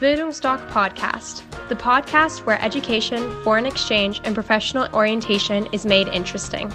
[0.00, 6.72] Bildungsdoc Podcast, the podcast where education, foreign exchange, and professional orientation is made interesting.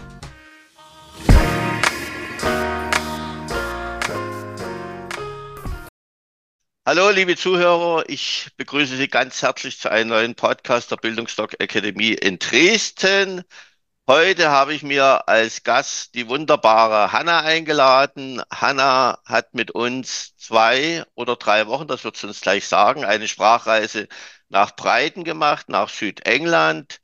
[6.85, 12.15] Hallo, liebe Zuhörer, ich begrüße Sie ganz herzlich zu einem neuen Podcast der Bildungsdoc Akademie
[12.15, 13.43] in Dresden.
[14.05, 18.41] Heute habe ich mir als Gast die wunderbare Hanna eingeladen.
[18.51, 23.29] Hanna hat mit uns zwei oder drei Wochen, das wird sie uns gleich sagen, eine
[23.29, 24.09] Sprachreise
[24.49, 26.99] nach Breiten gemacht, nach Südengland.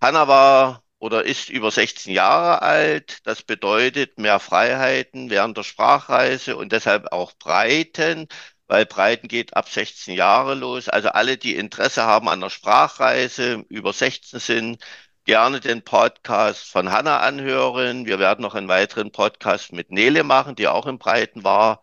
[0.00, 3.26] Hanna war oder ist über 16 Jahre alt.
[3.26, 8.28] Das bedeutet mehr Freiheiten während der Sprachreise und deshalb auch Breiten,
[8.66, 10.88] weil Breiten geht ab 16 Jahre los.
[10.88, 14.84] Also alle, die Interesse haben an der Sprachreise, über 16 sind,
[15.26, 18.06] gerne den Podcast von Hanna anhören.
[18.06, 21.82] Wir werden noch einen weiteren Podcast mit Nele machen, die auch im Breiten war.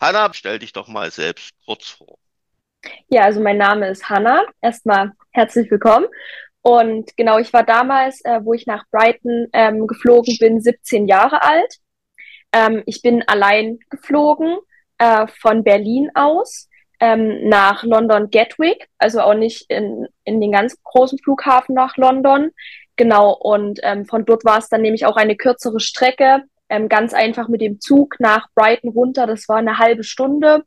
[0.00, 2.18] Hanna, stell dich doch mal selbst kurz vor.
[3.08, 4.42] Ja, also mein Name ist Hanna.
[4.60, 6.06] Erstmal herzlich willkommen.
[6.62, 11.42] Und genau, ich war damals, äh, wo ich nach Brighton ähm, geflogen bin, 17 Jahre
[11.42, 11.76] alt.
[12.52, 14.58] Ähm, ich bin allein geflogen
[14.98, 16.68] äh, von Berlin aus
[17.04, 22.50] ähm, nach London Gatwick, also auch nicht in, in den ganz großen Flughafen nach London.
[22.96, 27.12] Genau, und ähm, von dort war es dann nämlich auch eine kürzere Strecke, ähm, ganz
[27.12, 29.26] einfach mit dem Zug nach Brighton runter.
[29.26, 30.64] Das war eine halbe Stunde.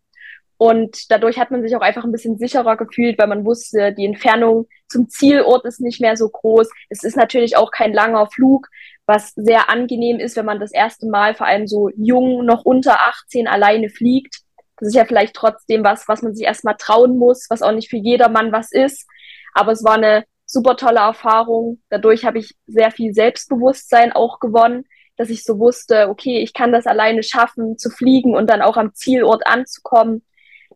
[0.58, 4.06] Und dadurch hat man sich auch einfach ein bisschen sicherer gefühlt, weil man wusste, die
[4.06, 6.70] Entfernung zum Zielort ist nicht mehr so groß.
[6.90, 8.68] Es ist natürlich auch kein langer Flug,
[9.08, 13.02] was sehr angenehm ist, wenn man das erste Mal vor allem so jung, noch unter
[13.08, 14.42] 18 alleine fliegt.
[14.78, 17.90] Das ist ja vielleicht trotzdem was, was man sich erstmal trauen muss, was auch nicht
[17.90, 19.08] für jedermann was ist.
[19.54, 21.82] Aber es war eine super tolle Erfahrung.
[21.90, 24.86] Dadurch habe ich sehr viel Selbstbewusstsein auch gewonnen,
[25.18, 28.78] dass ich so wusste, okay, ich kann das alleine schaffen, zu fliegen und dann auch
[28.78, 30.24] am Zielort anzukommen.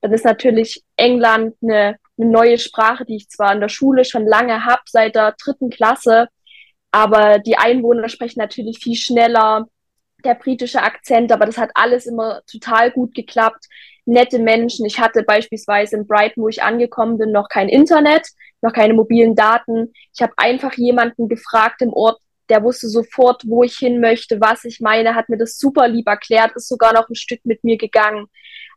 [0.01, 4.25] Dann ist natürlich England eine, eine neue Sprache, die ich zwar in der Schule schon
[4.25, 6.27] lange habe, seit der dritten Klasse,
[6.91, 9.67] aber die Einwohner sprechen natürlich viel schneller,
[10.25, 13.67] der britische Akzent, aber das hat alles immer total gut geklappt
[14.05, 14.85] nette Menschen.
[14.85, 18.27] Ich hatte beispielsweise in Brighton, wo ich angekommen bin, noch kein Internet,
[18.61, 19.93] noch keine mobilen Daten.
[20.13, 22.19] Ich habe einfach jemanden gefragt im Ort,
[22.49, 26.07] der wusste sofort, wo ich hin möchte, was ich meine, hat mir das super lieb
[26.07, 28.27] erklärt, ist sogar noch ein Stück mit mir gegangen.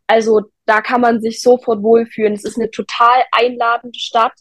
[0.07, 2.33] Also da kann man sich sofort wohlfühlen.
[2.33, 4.33] Es ist eine total einladende Stadt.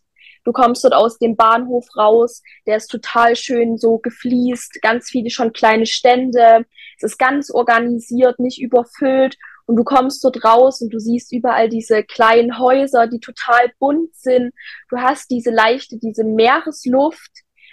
[0.44, 5.30] Du kommst dort aus dem Bahnhof raus, der ist total schön so gefliest, ganz viele
[5.30, 6.66] schon kleine Stände.
[6.98, 11.68] Es ist ganz organisiert, nicht überfüllt und du kommst dort raus und du siehst überall
[11.68, 14.52] diese kleinen Häuser, die total bunt sind.
[14.90, 17.30] Du hast diese leichte, diese Meeresluft.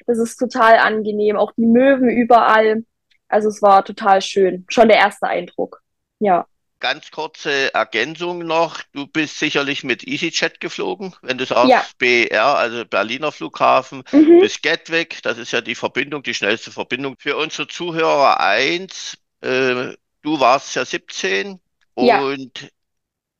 [0.07, 1.35] Das ist total angenehm.
[1.35, 2.83] Auch die Möwen überall.
[3.27, 4.65] Also es war total schön.
[4.69, 5.81] Schon der erste Eindruck.
[6.19, 6.47] Ja.
[6.79, 8.81] Ganz kurze Ergänzung noch.
[8.93, 11.85] Du bist sicherlich mit EasyJet geflogen, wenn du sagst Ja.
[11.99, 14.39] BER, also Berliner Flughafen, Mhm.
[14.39, 15.21] bis Gatwick.
[15.21, 17.15] Das ist ja die Verbindung, die schnellste Verbindung.
[17.19, 21.59] Für unsere Zuhörer eins, äh, du warst ja 17
[21.95, 22.19] Ja.
[22.19, 22.71] und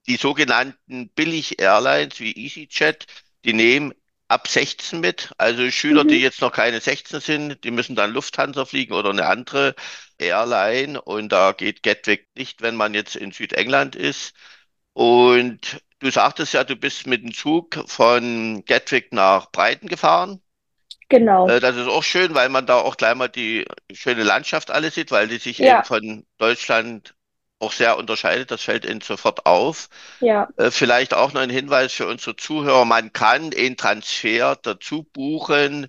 [0.08, 3.06] die sogenannten Billig-Airlines wie EasyJet,
[3.46, 3.94] die nehmen
[4.28, 5.32] ab 16 mit.
[5.38, 6.10] Also Schüler, Mhm.
[6.10, 9.76] die jetzt noch keine 16 sind, die müssen dann Lufthansa fliegen oder eine andere
[10.18, 11.02] Airline.
[11.02, 14.34] Und da geht Gatwick nicht, wenn man jetzt in Südengland ist.
[14.94, 20.42] Und du sagtest ja, du bist mit dem Zug von Gatwick nach Brighton gefahren.
[21.10, 21.48] Genau.
[21.48, 24.96] Äh, Das ist auch schön, weil man da auch gleich mal die schöne Landschaft alles
[24.96, 25.80] sieht, weil die sich Ja.
[25.80, 27.14] eben von Deutschland
[27.62, 28.52] auch sehr unterscheidet.
[28.52, 29.90] Das fällt Ihnen sofort auf.
[30.20, 30.48] Ja.
[30.58, 32.86] Äh, Vielleicht auch noch ein Hinweis für unsere Zuhörer.
[32.86, 35.88] Man kann den Transfer dazu buchen,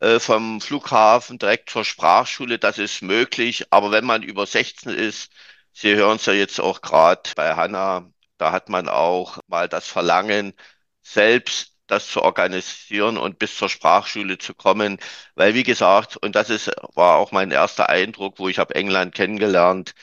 [0.00, 2.58] äh, vom Flughafen direkt zur Sprachschule.
[2.58, 3.66] Das ist möglich.
[3.70, 5.32] Aber wenn man über 16 ist,
[5.72, 9.86] Sie hören es ja jetzt auch gerade bei Hanna, da hat man auch mal das
[9.88, 10.54] Verlangen,
[11.02, 14.98] selbst das zu organisieren und bis zur Sprachschule zu kommen.
[15.34, 19.14] Weil, wie gesagt, und das ist, war auch mein erster Eindruck, wo ich habe England
[19.14, 19.94] kennengelernt,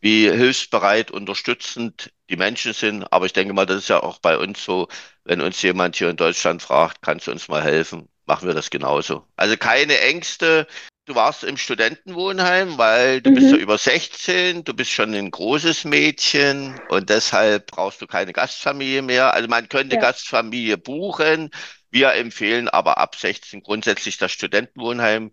[0.00, 3.04] wie hilfsbereit, unterstützend die Menschen sind.
[3.12, 4.88] Aber ich denke mal, das ist ja auch bei uns so,
[5.24, 8.70] wenn uns jemand hier in Deutschland fragt, kannst du uns mal helfen, machen wir das
[8.70, 9.26] genauso.
[9.36, 10.66] Also keine Ängste.
[11.06, 13.62] Du warst im Studentenwohnheim, weil du bist ja Mhm.
[13.62, 19.32] über 16, du bist schon ein großes Mädchen und deshalb brauchst du keine Gastfamilie mehr.
[19.32, 19.98] Also man könnte Ja.
[19.98, 21.50] Gastfamilie buchen.
[21.90, 25.32] Wir empfehlen aber ab 16 grundsätzlich das Studentenwohnheim.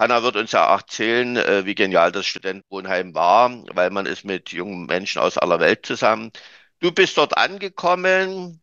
[0.00, 4.24] Hanna wird uns ja auch erzählen, äh, wie genial das Studentenwohnheim war, weil man ist
[4.24, 6.32] mit jungen Menschen aus aller Welt zusammen.
[6.80, 8.62] Du bist dort angekommen.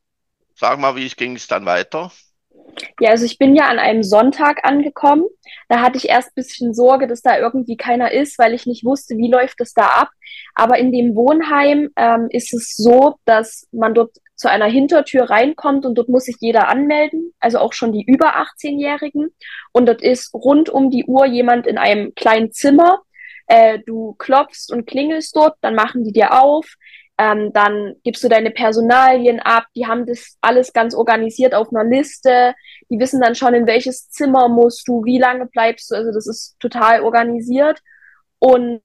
[0.56, 2.12] Sag mal, wie ging es dann weiter?
[3.00, 5.26] Ja, also ich bin ja an einem Sonntag angekommen.
[5.70, 8.84] Da hatte ich erst ein bisschen Sorge, dass da irgendwie keiner ist, weil ich nicht
[8.84, 10.10] wusste, wie läuft es da ab.
[10.56, 15.86] Aber in dem Wohnheim ähm, ist es so, dass man dort zu einer Hintertür reinkommt
[15.86, 19.34] und dort muss sich jeder anmelden, also auch schon die über 18-Jährigen.
[19.74, 23.02] Und dort ist rund um die Uhr jemand in einem kleinen Zimmer.
[23.48, 26.76] Äh, du klopfst und klingelst dort, dann machen die dir auf.
[27.18, 29.66] Ähm, dann gibst du deine Personalien ab.
[29.76, 32.54] Die haben das alles ganz organisiert auf einer Liste.
[32.92, 35.96] Die wissen dann schon, in welches Zimmer musst du, wie lange bleibst du.
[35.96, 37.80] Also das ist total organisiert.
[38.38, 38.82] Und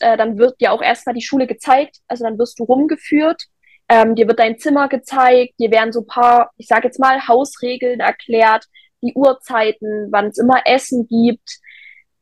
[0.00, 2.00] äh, dann wird dir auch erstmal die Schule gezeigt.
[2.06, 3.44] Also dann wirst du rumgeführt.
[3.90, 5.54] Ähm, dir wird dein Zimmer gezeigt.
[5.58, 8.66] Dir werden so paar, ich sage jetzt mal, Hausregeln erklärt,
[9.02, 11.58] die Uhrzeiten, wann es immer Essen gibt.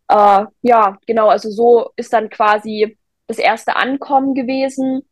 [0.08, 1.28] Äh, ja, genau.
[1.28, 5.02] Also so ist dann quasi das erste Ankommen gewesen.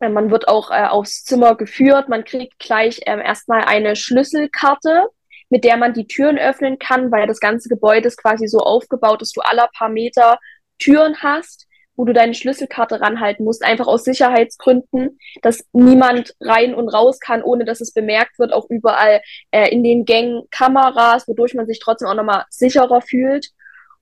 [0.00, 2.08] Äh, man wird auch äh, aufs Zimmer geführt.
[2.08, 5.08] Man kriegt gleich ähm, erstmal eine Schlüsselkarte,
[5.50, 9.20] mit der man die Türen öffnen kann, weil das ganze Gebäude ist quasi so aufgebaut,
[9.20, 10.38] dass du aller paar Meter
[10.78, 11.67] Türen hast,
[11.98, 17.42] wo du deine Schlüsselkarte ranhalten musst, einfach aus Sicherheitsgründen, dass niemand rein und raus kann,
[17.42, 18.52] ohne dass es bemerkt wird.
[18.52, 23.48] Auch überall äh, in den Gängen Kameras, wodurch man sich trotzdem auch nochmal sicherer fühlt.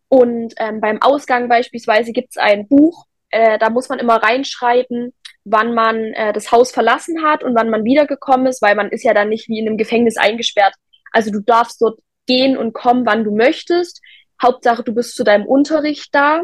[0.08, 5.14] Und ähm, beim Ausgang beispielsweise gibt es ein Buch, äh, da muss man immer reinschreiben,
[5.44, 9.04] wann man äh, das Haus verlassen hat und wann man wiedergekommen ist, weil man ist
[9.04, 10.74] ja dann nicht wie in einem Gefängnis eingesperrt.
[11.12, 14.02] Also du darfst dort gehen und kommen, wann du möchtest.
[14.42, 16.42] Hauptsache, du bist zu deinem Unterricht da,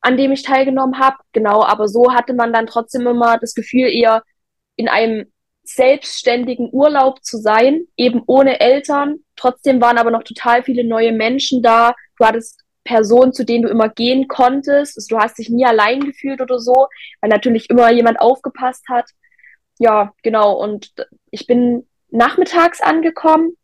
[0.00, 1.16] an dem ich teilgenommen habe.
[1.32, 4.22] Genau, aber so hatte man dann trotzdem immer das Gefühl, eher
[4.76, 5.26] in einem
[5.62, 9.20] selbstständigen Urlaub zu sein, eben ohne Eltern.
[9.36, 11.94] Trotzdem waren aber noch total viele neue Menschen da.
[12.18, 14.96] Du hattest Person, zu denen du immer gehen konntest.
[14.96, 16.88] Also du hast dich nie allein gefühlt oder so,
[17.20, 19.10] weil natürlich immer jemand aufgepasst hat.
[19.78, 20.54] Ja, genau.
[20.54, 20.92] Und
[21.30, 23.56] ich bin nachmittags angekommen.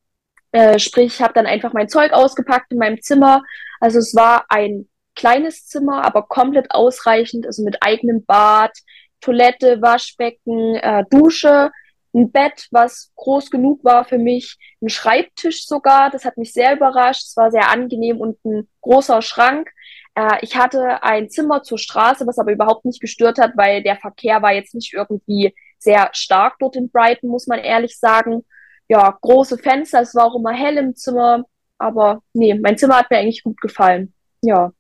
[0.53, 3.43] Äh, sprich, ich habe dann einfach mein Zeug ausgepackt in meinem Zimmer.
[3.81, 8.73] Also es war ein kleines Zimmer, aber komplett ausreichend, also mit eigenem Bad,
[9.21, 11.73] Toilette, Waschbecken, äh, Dusche,
[12.15, 16.75] ein Bett, was groß genug war für mich, ein Schreibtisch sogar, das hat mich sehr
[16.75, 19.71] überrascht, es war sehr angenehm und ein großer Schrank.
[20.15, 23.97] Äh, ich hatte ein Zimmer zur Straße, was aber überhaupt nicht gestört hat, weil der
[23.97, 28.45] Verkehr war jetzt nicht irgendwie sehr stark dort in Brighton, muss man ehrlich sagen.
[28.89, 31.45] Ja, große Fenster, es war auch immer hell im Zimmer,
[31.79, 34.15] aber nee, mein Zimmer hat mir eigentlich gut gefallen.
[34.43, 34.73] Ja.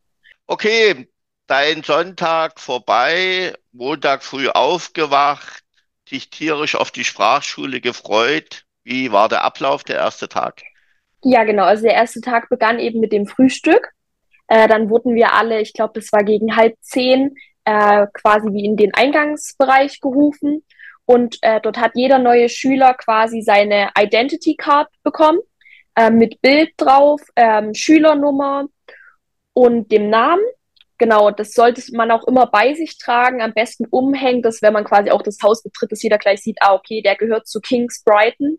[0.49, 1.09] Okay,
[1.49, 5.65] dein Sonntag vorbei, Montag früh aufgewacht,
[6.09, 8.65] dich tierisch auf die Sprachschule gefreut.
[8.85, 10.63] Wie war der Ablauf, der erste Tag?
[11.25, 11.65] Ja, genau.
[11.65, 13.89] Also der erste Tag begann eben mit dem Frühstück.
[14.47, 17.35] Äh, dann wurden wir alle, ich glaube, das war gegen halb zehn,
[17.65, 20.65] äh, quasi wie in den Eingangsbereich gerufen.
[21.07, 25.41] Und äh, dort hat jeder neue Schüler quasi seine Identity Card bekommen,
[25.97, 28.67] äh, mit Bild drauf, ähm, Schülernummer
[29.57, 30.45] und dem Namen.
[30.99, 34.85] Genau, das sollte man auch immer bei sich tragen, am besten umhängen, dass wenn man
[34.85, 38.03] quasi auch das Haus betritt, dass jeder gleich sieht, ah, okay, der gehört zu Kings
[38.05, 38.59] Brighton.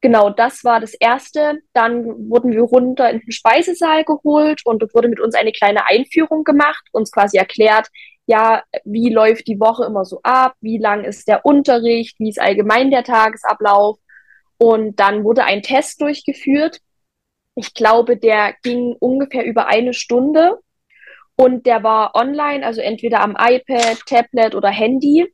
[0.00, 1.60] Genau, das war das Erste.
[1.72, 5.86] Dann wurden wir runter in den Speisesaal geholt und dort wurde mit uns eine kleine
[5.86, 7.88] Einführung gemacht, uns quasi erklärt,
[8.26, 12.40] ja, wie läuft die Woche immer so ab, wie lang ist der Unterricht, wie ist
[12.40, 13.98] allgemein der Tagesablauf.
[14.58, 16.80] Und dann wurde ein Test durchgeführt.
[17.54, 20.58] Ich glaube, der ging ungefähr über eine Stunde
[21.36, 25.32] und der war online, also entweder am iPad, Tablet oder Handy.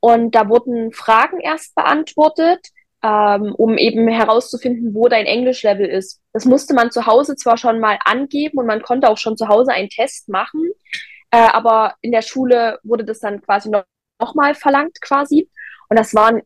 [0.00, 2.66] Und da wurden Fragen erst beantwortet,
[3.02, 6.20] ähm, um eben herauszufinden, wo dein Englischlevel ist.
[6.32, 9.48] Das musste man zu Hause zwar schon mal angeben und man konnte auch schon zu
[9.48, 10.70] Hause einen Test machen,
[11.30, 13.84] äh, aber in der Schule wurde das dann quasi noch,
[14.20, 15.50] noch mal verlangt quasi.
[15.88, 16.40] Und das waren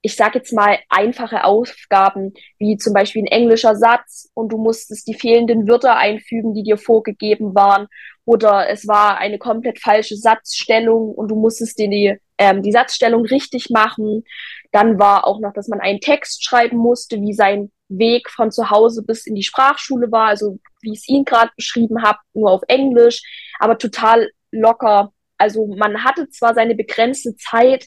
[0.00, 5.08] ich sage jetzt mal, einfache Aufgaben, wie zum Beispiel ein englischer Satz und du musstest
[5.08, 7.88] die fehlenden Wörter einfügen, die dir vorgegeben waren
[8.24, 13.24] oder es war eine komplett falsche Satzstellung und du musstest dir die, ähm, die Satzstellung
[13.24, 14.22] richtig machen.
[14.70, 18.70] Dann war auch noch, dass man einen Text schreiben musste, wie sein Weg von zu
[18.70, 22.52] Hause bis in die Sprachschule war, also wie ich es Ihnen gerade beschrieben habe, nur
[22.52, 23.22] auf Englisch,
[23.58, 25.12] aber total locker.
[25.38, 27.86] Also man hatte zwar seine begrenzte Zeit,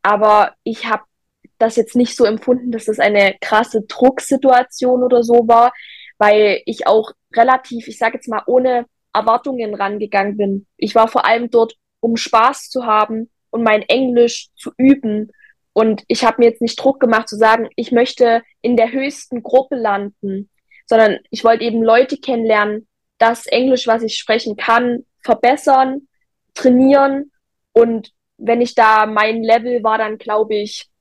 [0.00, 1.02] aber ich habe
[1.62, 5.72] das jetzt nicht so empfunden, dass das eine krasse Drucksituation oder so war,
[6.18, 10.66] weil ich auch relativ, ich sage jetzt mal, ohne Erwartungen rangegangen bin.
[10.76, 15.30] Ich war vor allem dort, um Spaß zu haben und mein Englisch zu üben.
[15.72, 19.42] Und ich habe mir jetzt nicht Druck gemacht zu sagen, ich möchte in der höchsten
[19.42, 20.50] Gruppe landen,
[20.86, 22.88] sondern ich wollte eben Leute kennenlernen,
[23.18, 26.08] das Englisch, was ich sprechen kann, verbessern,
[26.54, 27.30] trainieren.
[27.72, 30.91] Und wenn ich da mein Level war, dann glaube ich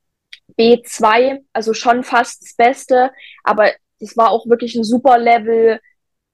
[0.58, 3.12] B2, also schon fast das Beste,
[3.43, 5.79] aber es war auch wirklich ein super Level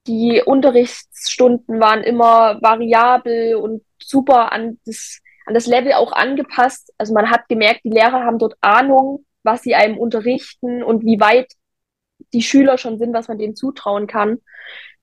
[0.08, 6.94] die Unterrichtsstunden waren immer variabel und super an das, an das Level auch angepasst.
[6.98, 11.20] Also man hat gemerkt, die Lehrer haben dort Ahnung, was sie einem unterrichten und wie
[11.20, 11.52] weit
[12.34, 14.40] die Schüler schon sind, was man denen zutrauen kann.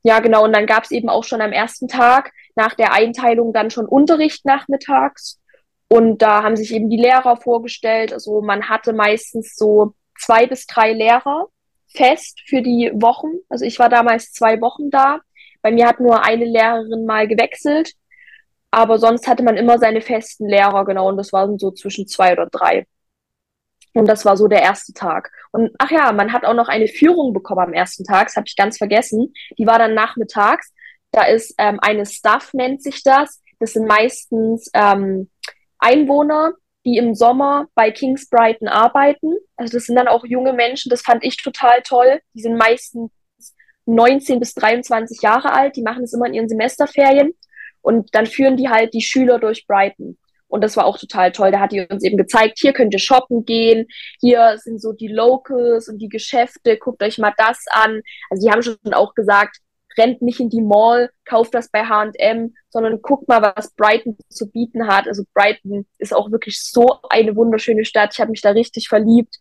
[0.02, 0.44] Ja, genau.
[0.44, 3.86] Und dann gab es eben auch schon am ersten Tag nach der Einteilung dann schon
[3.86, 5.40] Unterricht nachmittags.
[5.88, 8.12] Und da haben sich eben die Lehrer vorgestellt.
[8.12, 11.48] Also man hatte meistens so zwei bis drei Lehrer
[11.88, 13.28] fest für die Wochen.
[13.48, 15.20] Also ich war damals zwei Wochen da.
[15.62, 17.92] Bei mir hat nur eine Lehrerin mal gewechselt.
[18.70, 21.08] Aber sonst hatte man immer seine festen Lehrer, genau.
[21.08, 22.86] Und das waren so zwischen zwei oder drei.
[23.92, 25.30] Und das war so der erste Tag.
[25.52, 28.46] Und ach ja, man hat auch noch eine Führung bekommen am ersten Tag, das habe
[28.48, 29.32] ich ganz vergessen.
[29.56, 30.72] Die war dann nachmittags.
[31.12, 33.40] Da ist ähm, eine Staff, nennt sich das.
[33.60, 35.30] Das sind meistens ähm,
[35.84, 39.34] Einwohner, die im Sommer bei Kings Brighton arbeiten.
[39.56, 42.20] Also das sind dann auch junge Menschen, das fand ich total toll.
[42.34, 43.10] Die sind meistens
[43.86, 47.34] 19 bis 23 Jahre alt, die machen es immer in ihren Semesterferien
[47.82, 50.16] und dann führen die halt die Schüler durch Brighton.
[50.48, 51.50] Und das war auch total toll.
[51.50, 53.86] Da hat die uns eben gezeigt, hier könnt ihr shoppen gehen,
[54.20, 58.00] hier sind so die Locals und die Geschäfte, guckt euch mal das an.
[58.30, 59.58] Also die haben schon auch gesagt,
[59.96, 64.50] rennt nicht in die Mall, kauft das bei H&M, sondern guckt mal, was Brighton zu
[64.50, 65.06] bieten hat.
[65.06, 68.14] Also Brighton ist auch wirklich so eine wunderschöne Stadt.
[68.14, 69.36] Ich habe mich da richtig verliebt.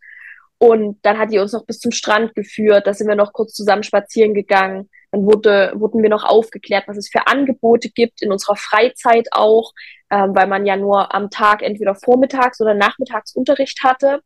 [0.58, 2.86] Und dann hat die uns noch bis zum Strand geführt.
[2.86, 4.88] Da sind wir noch kurz zusammen spazieren gegangen.
[5.10, 9.72] Dann wurde, wurden wir noch aufgeklärt, was es für Angebote gibt in unserer Freizeit auch,
[10.10, 14.20] ähm, weil man ja nur am Tag entweder vormittags oder nachmittags Unterricht hatte.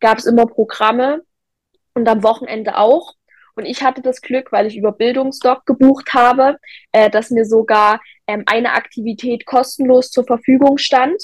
[0.00, 1.22] Gab es immer Programme
[1.94, 3.14] und am Wochenende auch.
[3.54, 6.56] Und ich hatte das Glück, weil ich über Bildungsdoc gebucht habe,
[6.92, 11.22] äh, dass mir sogar ähm, eine Aktivität kostenlos zur Verfügung stand.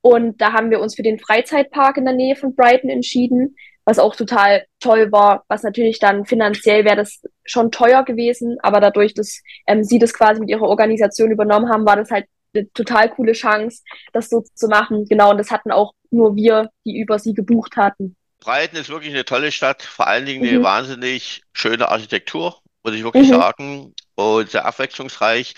[0.00, 3.98] Und da haben wir uns für den Freizeitpark in der Nähe von Brighton entschieden, was
[3.98, 9.14] auch total toll war, was natürlich dann finanziell wäre das schon teuer gewesen, aber dadurch,
[9.14, 13.08] dass ähm, sie das quasi mit ihrer Organisation übernommen haben, war das halt eine total
[13.08, 15.06] coole Chance, das so zu machen.
[15.06, 18.16] Genau, und das hatten auch nur wir, die über sie gebucht hatten.
[18.40, 20.62] Breiten ist wirklich eine tolle Stadt, vor allen Dingen eine mhm.
[20.62, 23.34] wahnsinnig schöne Architektur, muss ich wirklich mhm.
[23.34, 25.54] sagen, und sehr abwechslungsreich.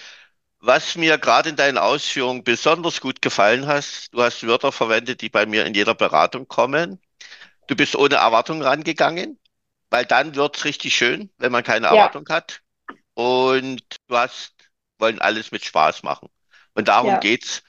[0.60, 5.30] Was mir gerade in deinen Ausführungen besonders gut gefallen hat, du hast Wörter verwendet, die
[5.30, 7.00] bei mir in jeder Beratung kommen.
[7.66, 9.38] Du bist ohne Erwartung rangegangen,
[9.88, 11.94] weil dann wird es richtig schön, wenn man keine ja.
[11.94, 12.60] Erwartung hat.
[13.14, 14.52] Und du hast,
[14.98, 16.28] wollen alles mit Spaß machen.
[16.74, 17.18] Und darum ja.
[17.18, 17.62] geht's.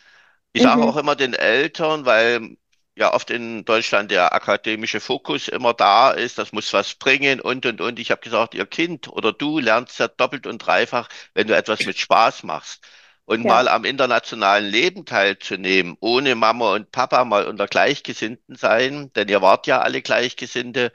[0.53, 0.67] Ich mhm.
[0.67, 2.57] sage auch immer den Eltern, weil
[3.01, 7.65] ja oft in Deutschland der akademische Fokus immer da ist, das muss was bringen und
[7.65, 7.99] und und.
[7.99, 11.85] Ich habe gesagt, ihr Kind oder du lernst ja doppelt und dreifach, wenn du etwas
[11.85, 12.83] mit Spaß machst.
[13.25, 13.49] Und ja.
[13.49, 19.41] mal am internationalen Leben teilzunehmen, ohne Mama und Papa mal unter Gleichgesinnten sein, denn ihr
[19.41, 20.91] wart ja alle Gleichgesinnte,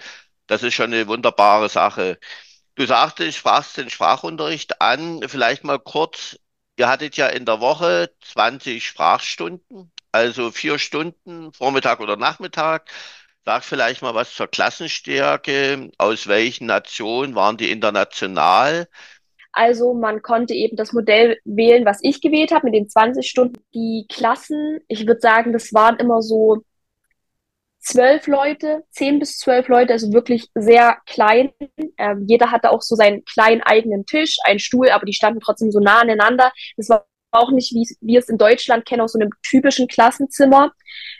[0.47, 2.19] das ist schon eine wunderbare Sache.
[2.77, 6.39] Du sagtest, sprachst den Sprachunterricht an, vielleicht mal kurz,
[6.77, 12.89] ihr hattet ja in der Woche 20 Sprachstunden also vier Stunden, Vormittag oder Nachmittag.
[13.45, 15.91] Sag vielleicht mal was zur Klassenstärke.
[15.99, 18.89] Aus welchen Nationen waren die international?
[19.53, 23.61] Also man konnte eben das Modell wählen, was ich gewählt habe, mit den 20 Stunden.
[23.75, 26.63] Die Klassen, ich würde sagen, das waren immer so
[27.79, 31.53] zwölf Leute, zehn bis zwölf Leute, also wirklich sehr klein.
[31.99, 35.71] Ähm, jeder hatte auch so seinen kleinen eigenen Tisch, einen Stuhl, aber die standen trotzdem
[35.71, 36.53] so nah aneinander.
[36.77, 37.07] Das war
[37.39, 40.73] auch nicht, wie wir es in Deutschland kennen, aus so einem typischen Klassenzimmer,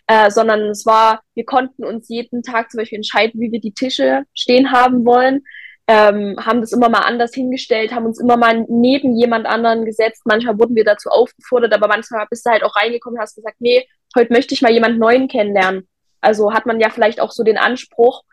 [0.07, 3.75] äh, sondern es war, wir konnten uns jeden Tag zum Beispiel entscheiden, wie wir die
[3.75, 5.45] Tische stehen haben wollen.
[5.89, 10.23] Ähm, haben das immer mal anders hingestellt, haben uns immer mal neben jemand anderen gesetzt.
[10.25, 13.61] Manchmal wurden wir dazu aufgefordert, aber manchmal bist du halt auch reingekommen und hast gesagt,
[13.61, 15.89] nee, heute möchte ich mal jemand Neuen kennenlernen.
[16.21, 18.25] Also hat man ja vielleicht auch so den Anspruch.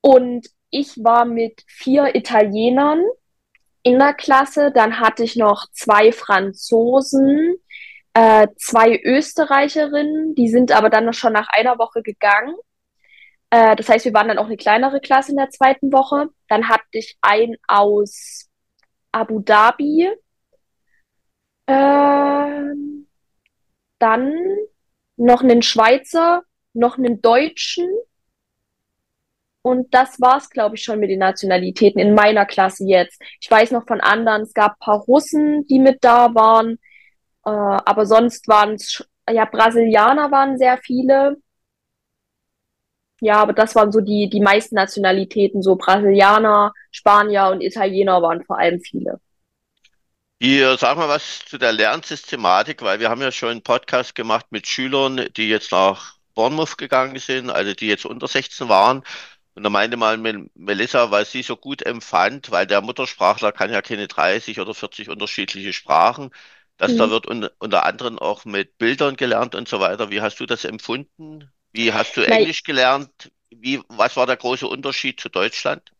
[0.00, 3.02] Und ich war mit vier Italienern
[3.82, 4.72] in der Klasse.
[4.72, 7.56] Dann hatte ich noch zwei Franzosen,
[8.14, 12.54] äh, zwei Österreicherinnen, die sind aber dann schon nach einer Woche gegangen.
[13.50, 16.28] Äh, das heißt, wir waren dann auch eine kleinere Klasse in der zweiten Woche.
[16.48, 18.48] Dann hatte ich einen aus
[19.12, 20.10] Abu Dhabi.
[21.66, 22.74] Äh,
[23.98, 24.34] dann
[25.16, 26.42] noch einen Schweizer,
[26.72, 27.88] noch einen Deutschen
[29.68, 33.20] und das war's, glaube ich, schon mit den Nationalitäten in meiner Klasse jetzt.
[33.38, 36.78] Ich weiß noch von anderen, es gab ein paar Russen, die mit da waren,
[37.44, 41.36] äh, aber sonst waren es, ja, Brasilianer waren sehr viele.
[43.20, 48.44] Ja, aber das waren so die, die meisten Nationalitäten, so Brasilianer, Spanier und Italiener waren
[48.44, 49.20] vor allem viele.
[50.40, 54.46] Hier, sag mal was zu der Lernsystematik, weil wir haben ja schon einen Podcast gemacht
[54.50, 59.02] mit Schülern, die jetzt nach Bournemouth gegangen sind, also die jetzt unter 16 waren.
[59.58, 60.16] Und da meinte mal
[60.54, 65.08] Melissa, weil sie so gut empfand, weil der Muttersprachler kann ja keine 30 oder 40
[65.08, 66.30] unterschiedliche Sprachen,
[66.76, 66.98] dass mhm.
[66.98, 70.10] da wird un unter anderem auch mit Bildern gelernt und so weiter.
[70.10, 71.50] Wie hast du das empfunden?
[71.72, 73.32] Wie hast du Englisch gelernt?
[73.50, 75.90] Wie, was war der große Unterschied zu Deutschland?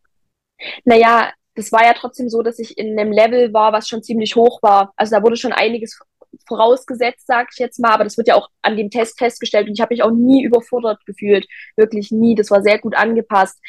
[0.85, 4.37] Naja, das war ja trotzdem so, dass ich in einem Level war, was schon ziemlich
[4.37, 4.93] hoch war.
[4.95, 5.99] Also da wurde schon einiges
[6.47, 9.73] vorausgesetzt, sage ich jetzt mal, aber das wird ja auch an dem Test festgestellt und
[9.73, 12.35] ich habe mich auch nie überfordert gefühlt, wirklich nie.
[12.35, 13.59] Das war sehr gut angepasst.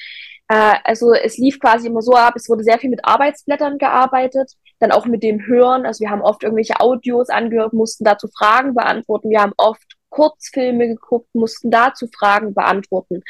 [0.48, 4.52] Äh, also es lief quasi immer so ab, es wurde sehr viel mit Arbeitsblättern gearbeitet,
[4.80, 5.86] dann auch mit dem Hören.
[5.86, 9.30] Also wir haben oft irgendwelche Audios angehört, mussten dazu Fragen beantworten.
[9.30, 13.22] Wir haben oft Kurzfilme geguckt, mussten dazu Fragen beantworten.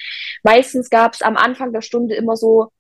[0.43, 2.71] Meistens gab es am Anfang der Stunde immer so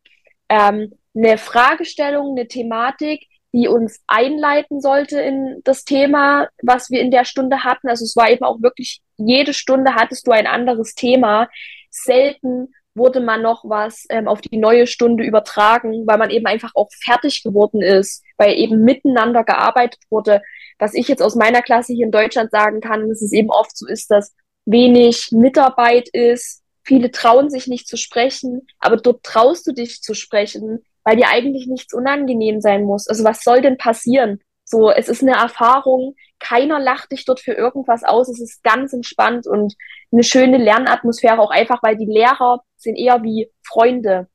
[0.48, 7.10] ähm, eine Fragestellung, eine Thematik, die uns einleiten sollte in das Thema, was wir in
[7.10, 7.88] der Stunde hatten.
[7.88, 11.48] Also es war eben auch wirklich, jede Stunde hattest du ein anderes Thema.
[11.90, 16.72] Selten wurde man noch was ähm, auf die neue Stunde übertragen, weil man eben einfach
[16.74, 20.42] auch fertig geworden ist, weil eben miteinander gearbeitet wurde.
[20.78, 23.76] Was ich jetzt aus meiner Klasse hier in Deutschland sagen kann, dass es eben oft
[23.76, 29.66] so ist, dass wenig Mitarbeit ist, viele trauen sich nicht zu sprechen, aber dort traust
[29.66, 33.08] du dich zu sprechen, weil dir eigentlich nichts unangenehm sein muss.
[33.08, 34.40] Also was soll denn passieren?
[34.64, 38.92] So, es ist eine Erfahrung, keiner lacht dich dort für irgendwas aus, es ist ganz
[38.92, 39.74] entspannt und
[40.12, 44.28] eine schöne Lernatmosphäre, auch einfach, weil die Lehrer sind eher wie Freunde.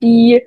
[0.00, 0.46] Die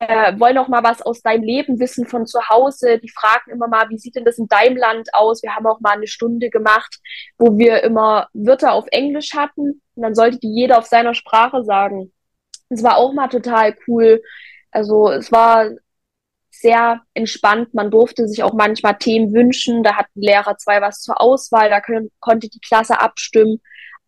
[0.00, 2.98] äh, wollen auch mal was aus deinem Leben wissen von zu Hause.
[2.98, 5.42] Die fragen immer mal, wie sieht denn das in deinem Land aus?
[5.42, 6.98] Wir haben auch mal eine Stunde gemacht,
[7.38, 11.62] wo wir immer Wörter auf Englisch hatten und dann sollte die jeder auf seiner Sprache
[11.64, 12.12] sagen.
[12.70, 14.22] Das war auch mal total cool.
[14.70, 15.70] Also es war
[16.50, 17.74] sehr entspannt.
[17.74, 19.82] Man durfte sich auch manchmal Themen wünschen.
[19.82, 21.70] Da hatten Lehrer zwei was zur Auswahl.
[21.70, 23.60] Da können, konnte die Klasse abstimmen.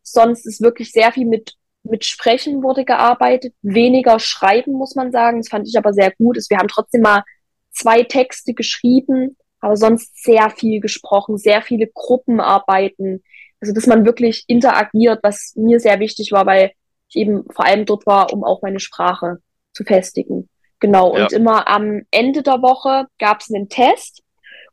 [0.02, 3.54] Sonst ist wirklich sehr viel mit, mit Sprechen wurde gearbeitet.
[3.62, 5.38] Weniger Schreiben, muss man sagen.
[5.38, 6.36] Das fand ich aber sehr gut.
[6.48, 7.22] Wir haben trotzdem mal
[7.70, 13.22] zwei Texte geschrieben, aber sonst sehr viel gesprochen, sehr viele Gruppenarbeiten.
[13.60, 16.72] Also, dass man wirklich interagiert, was mir sehr wichtig war, weil
[17.08, 19.38] ich eben vor allem dort war, um auch meine Sprache
[19.72, 20.41] zu festigen.
[20.82, 21.22] Genau, ja.
[21.22, 24.20] und immer am Ende der Woche gab es einen Test,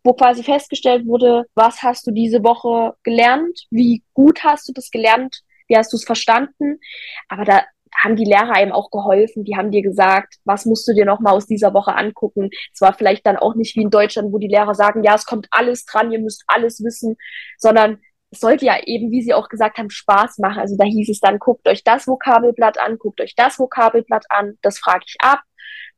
[0.04, 4.90] wo quasi festgestellt wurde, was hast du diese Woche gelernt, wie gut hast du das
[4.90, 6.80] gelernt, wie hast du es verstanden.
[7.28, 7.62] Aber da
[7.96, 11.36] haben die Lehrer einem auch geholfen, die haben dir gesagt, was musst du dir nochmal
[11.36, 12.50] aus dieser Woche angucken.
[12.74, 15.28] Es war vielleicht dann auch nicht wie in Deutschland, wo die Lehrer sagen, ja, es
[15.28, 17.18] kommt alles dran, ihr müsst alles wissen,
[17.60, 18.00] sondern
[18.32, 20.60] es sollte ja eben, wie Sie auch gesagt haben, Spaß machen.
[20.60, 24.58] Also da hieß es dann, guckt euch das Vokabelblatt an, guckt euch das Vokabelblatt an,
[24.64, 25.42] das frage ich ab.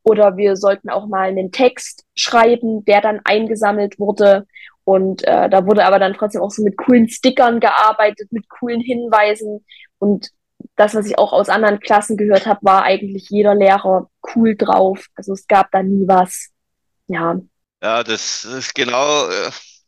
[0.04, 4.48] Oder wir sollten auch mal einen Text schreiben, der dann eingesammelt wurde.
[4.84, 8.82] Und äh, da wurde aber dann trotzdem auch so mit coolen Stickern gearbeitet, mit coolen
[8.82, 9.64] Hinweisen.
[10.00, 10.30] Und
[10.76, 15.06] das, was ich auch aus anderen Klassen gehört habe, war eigentlich jeder Lehrer cool drauf.
[15.16, 16.50] Also es gab da nie was.
[17.08, 17.40] Ja.
[17.84, 19.28] Ja, das ist genau.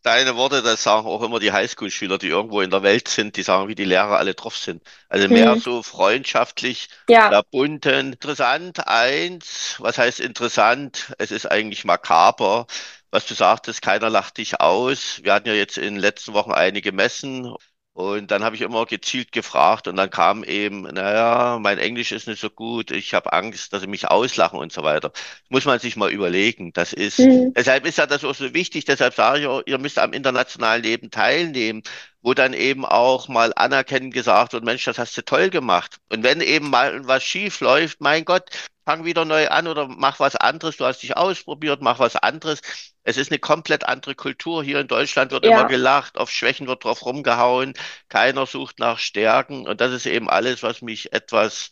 [0.04, 3.44] Deine Worte, das sagen auch immer die Highschool-Schüler, die irgendwo in der Welt sind, die
[3.44, 4.84] sagen, wie die Lehrer alle drauf sind.
[5.08, 5.62] Also mehr hm.
[5.62, 7.30] so freundschaftlich, ja.
[7.30, 8.12] verbunden.
[8.12, 11.14] Interessant, eins, was heißt interessant?
[11.20, 12.68] Es ist eigentlich makaber.
[13.12, 15.22] Was du sagtest, keiner lacht dich aus.
[15.24, 17.56] Wir hatten ja jetzt in den letzten Wochen einige Messen
[17.94, 22.28] und dann habe ich immer gezielt gefragt und dann kam eben, naja, mein Englisch ist
[22.28, 25.12] nicht so gut, ich habe Angst, dass sie mich auslachen und so weiter.
[25.50, 26.74] muss man sich mal überlegen.
[26.74, 27.54] Das ist, mhm.
[27.54, 31.12] deshalb ist ja das auch so wichtig, deshalb sage ich, ihr müsst am internationalen Leben
[31.12, 31.84] teilnehmen,
[32.24, 35.98] wo dann eben auch mal anerkennend gesagt wird, Mensch, das hast du toll gemacht.
[36.10, 38.50] Und wenn eben mal was schief läuft, mein Gott,
[38.86, 42.62] fang wieder neu an oder mach was anderes, du hast dich ausprobiert, mach was anderes.
[43.04, 44.64] Es ist eine komplett andere Kultur.
[44.64, 45.60] Hier in Deutschland wird ja.
[45.60, 47.74] immer gelacht, auf Schwächen wird drauf rumgehauen,
[48.10, 49.68] keiner sucht nach Stärken.
[49.68, 51.70] Und das ist eben alles, was mich etwas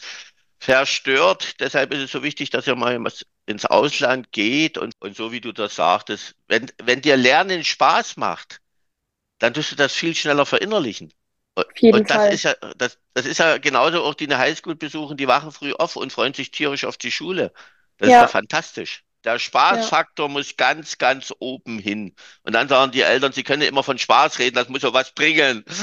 [0.60, 1.60] verstört.
[1.60, 3.00] Deshalb ist es so wichtig, dass ihr mal
[3.45, 8.17] ins Ausland geht und, und so wie du das sagtest, wenn, wenn dir Lernen Spaß
[8.17, 8.62] macht,
[9.39, 11.12] dann tust du das viel schneller verinnerlichen.
[11.55, 12.33] Auf jeden und das Fall.
[12.33, 15.73] ist ja, das, das ist ja genauso auch die eine Highschool besuchen, die wachen früh
[15.73, 17.51] auf und freuen sich tierisch auf die Schule.
[17.97, 18.17] Das ja.
[18.17, 19.03] ist ja fantastisch.
[19.23, 20.33] Der Spaßfaktor ja.
[20.33, 22.15] muss ganz, ganz oben hin.
[22.43, 25.11] Und dann sagen die Eltern, sie können immer von Spaß reden, das muss ja was
[25.11, 25.65] bringen.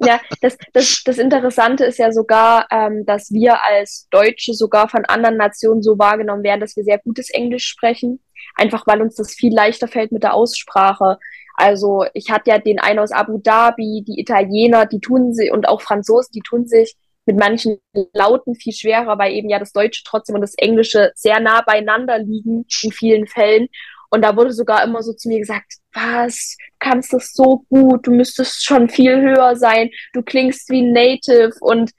[0.00, 5.04] Ja, das, das, das Interessante ist ja sogar, ähm, dass wir als Deutsche sogar von
[5.06, 8.20] anderen Nationen so wahrgenommen werden, dass wir sehr gutes Englisch sprechen.
[8.54, 11.18] Einfach weil uns das viel leichter fällt mit der Aussprache.
[11.58, 15.68] Also ich hatte ja den einen aus Abu Dhabi, die Italiener, die tun sie und
[15.68, 16.94] auch Franzosen, die tun sich
[17.26, 17.80] mit manchen
[18.12, 22.20] Lauten viel schwerer, weil eben ja das Deutsche trotzdem und das Englische sehr nah beieinander
[22.20, 23.66] liegen in vielen Fällen.
[24.08, 28.12] Und da wurde sogar immer so zu mir gesagt, was, kannst das so gut, du
[28.12, 31.90] müsstest schon viel höher sein, du klingst wie Native und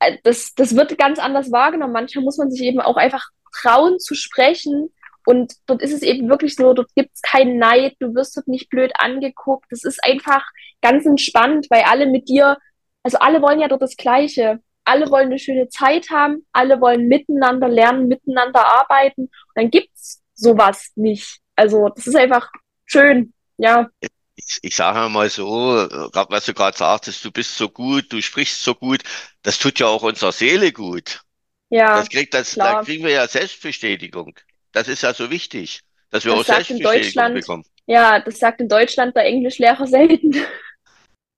[0.00, 1.92] äh, das, das wird ganz anders wahrgenommen.
[1.92, 3.30] Manchmal muss man sich eben auch einfach
[3.62, 4.90] trauen zu sprechen
[5.26, 8.48] Und dort ist es eben wirklich so, dort gibt es keinen Neid, du wirst dort
[8.48, 9.66] nicht blöd angeguckt.
[9.70, 10.44] Das ist einfach
[10.82, 12.58] ganz entspannt, weil alle mit dir,
[13.02, 14.60] also alle wollen ja dort das Gleiche.
[14.88, 19.22] Alle wollen eine schöne Zeit haben, alle wollen miteinander lernen, miteinander arbeiten.
[19.22, 21.40] Und dann gibt's sowas nicht.
[21.56, 22.48] Also das ist einfach
[22.84, 23.88] schön, ja.
[24.36, 28.20] Ich, ich sage mal so, gerade was du gerade sagtest, du bist so gut, du
[28.22, 29.02] sprichst so gut,
[29.42, 31.22] das tut ja auch unserer Seele gut.
[31.70, 32.84] Ja, Das kriegt das, da klar.
[32.84, 34.34] kriegen wir ja Selbstbestätigung.
[34.76, 37.64] Das ist ja so wichtig, dass wir Das auch sagt in Deutschland, bekommen.
[37.86, 40.36] ja, das sagt in Deutschland der Englischlehrer selten.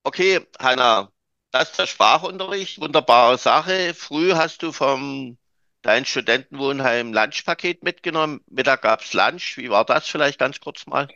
[0.03, 1.13] Okay, Hanna,
[1.53, 3.95] das ist der Sprachunterricht, wunderbare Sache.
[3.95, 5.39] Früh hast du vom
[5.83, 8.41] dein Studentenwohnheim Lunchpaket mitgenommen.
[8.49, 9.57] Mittag gab's Lunch.
[9.57, 11.07] Wie war das vielleicht ganz kurz mal?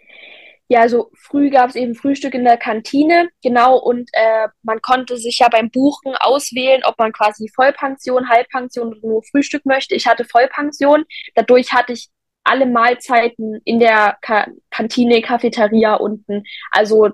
[0.72, 5.18] Ja, also früh gab es eben Frühstück in der Kantine, genau, und äh, man konnte
[5.18, 9.94] sich ja beim Buchen auswählen, ob man quasi Vollpension, Halbpension oder nur Frühstück möchte.
[9.94, 11.04] Ich hatte Vollpension,
[11.34, 12.08] dadurch hatte ich
[12.42, 16.42] alle Mahlzeiten in der Ka Kantine, Cafeteria unten.
[16.70, 17.10] Also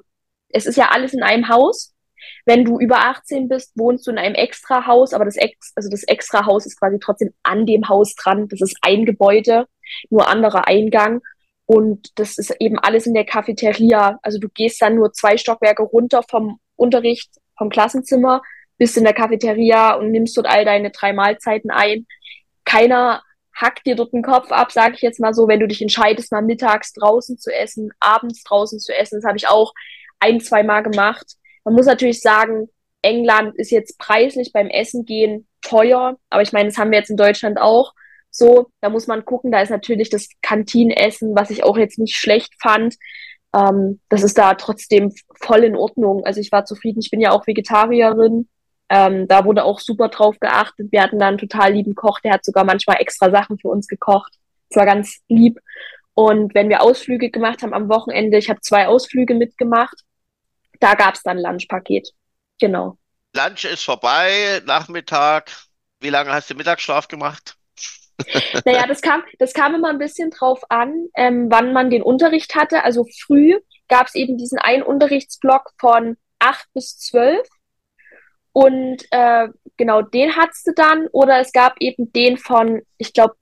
[0.50, 1.96] es ist ja alles in einem Haus.
[2.46, 6.04] Wenn du über 18 bist, wohnst du in einem Extrahaus, aber das Ex, also das
[6.04, 8.46] Extrahaus ist quasi trotzdem an dem Haus dran.
[8.46, 9.66] Das ist ein Gebäude,
[10.10, 11.22] nur anderer Eingang.
[11.68, 14.18] Und das ist eben alles in der Cafeteria.
[14.22, 18.40] Also du gehst dann nur zwei Stockwerke runter vom Unterricht, vom Klassenzimmer,
[18.78, 22.06] bist in der Cafeteria und nimmst dort all deine drei Mahlzeiten ein.
[22.64, 23.22] Keiner
[23.54, 26.32] hackt dir dort den Kopf ab, sage ich jetzt mal so, wenn du dich entscheidest,
[26.32, 29.20] mal mittags draußen zu essen, abends draußen zu essen.
[29.20, 29.74] Das habe ich auch
[30.20, 31.34] ein, zwei Mal gemacht.
[31.64, 32.70] Man muss natürlich sagen,
[33.02, 37.10] England ist jetzt preislich beim Essen gehen teuer, aber ich meine, das haben wir jetzt
[37.10, 37.92] in Deutschland auch.
[38.30, 42.16] So, da muss man gucken, da ist natürlich das Kantinenessen, was ich auch jetzt nicht
[42.16, 42.96] schlecht fand.
[43.54, 46.24] Ähm, das ist da trotzdem voll in Ordnung.
[46.24, 48.48] Also ich war zufrieden, ich bin ja auch Vegetarierin.
[48.90, 50.92] Ähm, da wurde auch super drauf geachtet.
[50.92, 53.86] Wir hatten da einen total lieben Koch, der hat sogar manchmal extra Sachen für uns
[53.86, 54.32] gekocht.
[54.70, 55.58] Das war ganz lieb.
[56.14, 60.02] Und wenn wir Ausflüge gemacht haben am Wochenende, ich habe zwei Ausflüge mitgemacht,
[60.80, 62.10] da gab's dann Lunchpaket.
[62.58, 62.98] Genau.
[63.34, 65.52] Lunch ist vorbei, Nachmittag.
[66.00, 67.56] Wie lange hast du Mittagsschlaf gemacht?
[68.64, 72.54] Naja, das kam, das kam immer ein bisschen drauf an, ähm, wann man den Unterricht
[72.54, 72.82] hatte.
[72.82, 77.46] Also früh gab's eben diesen einen Unterrichtsblock von acht bis zwölf
[78.52, 81.06] und äh, genau den hattest du dann.
[81.12, 83.34] Oder es gab eben den von, ich glaube,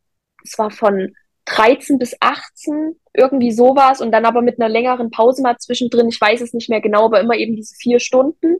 [0.44, 1.14] es war von
[1.46, 4.00] 13 bis 18, irgendwie sowas.
[4.00, 6.08] Und dann aber mit einer längeren Pause mal zwischendrin.
[6.08, 8.56] Ich weiß es nicht mehr genau, aber immer eben diese vier Stunden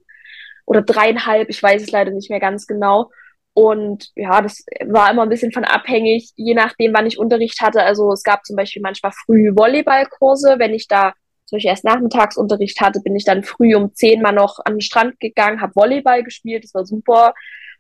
[0.65, 1.51] oder dreieinhalb.
[1.51, 3.11] Ich weiß es leider nicht mehr ganz genau.
[3.57, 7.83] Und ja, das war immer ein bisschen von abhängig, je nachdem, wann ich Unterricht hatte.
[7.83, 10.57] Also es gab zum Beispiel manchmal früh Volleyballkurse.
[10.59, 11.15] Wenn ich da
[11.47, 14.81] zum Beispiel erst Nachmittagsunterricht hatte, bin ich dann früh um zehn mal noch an den
[14.83, 17.33] Strand gegangen, habe Volleyball gespielt, das war super.